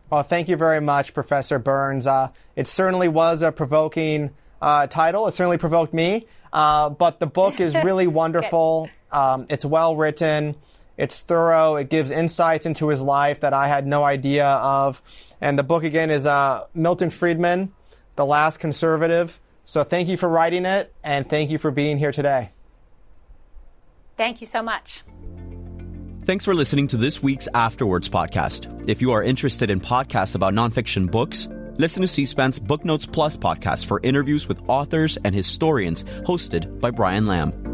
[0.09, 2.07] Well, thank you very much, Professor Burns.
[2.07, 4.31] Uh, it certainly was a provoking
[4.61, 5.27] uh, title.
[5.27, 6.25] It certainly provoked me.
[6.51, 8.89] Uh, but the book is really wonderful.
[9.11, 10.55] Um, it's well written.
[10.97, 11.75] It's thorough.
[11.75, 15.01] It gives insights into his life that I had no idea of.
[15.39, 17.71] And the book again is uh, Milton Friedman,
[18.15, 19.39] The Last Conservative.
[19.65, 22.51] So thank you for writing it, and thank you for being here today.
[24.15, 25.03] Thank you so much.
[26.28, 28.89] Thanks for listening to this week's After Words podcast.
[28.89, 31.47] If you are interested in podcasts about nonfiction books,
[31.78, 36.91] listen to C-SPAN's Book Notes Plus podcast for interviews with authors and historians hosted by
[36.91, 37.66] Brian Lamb.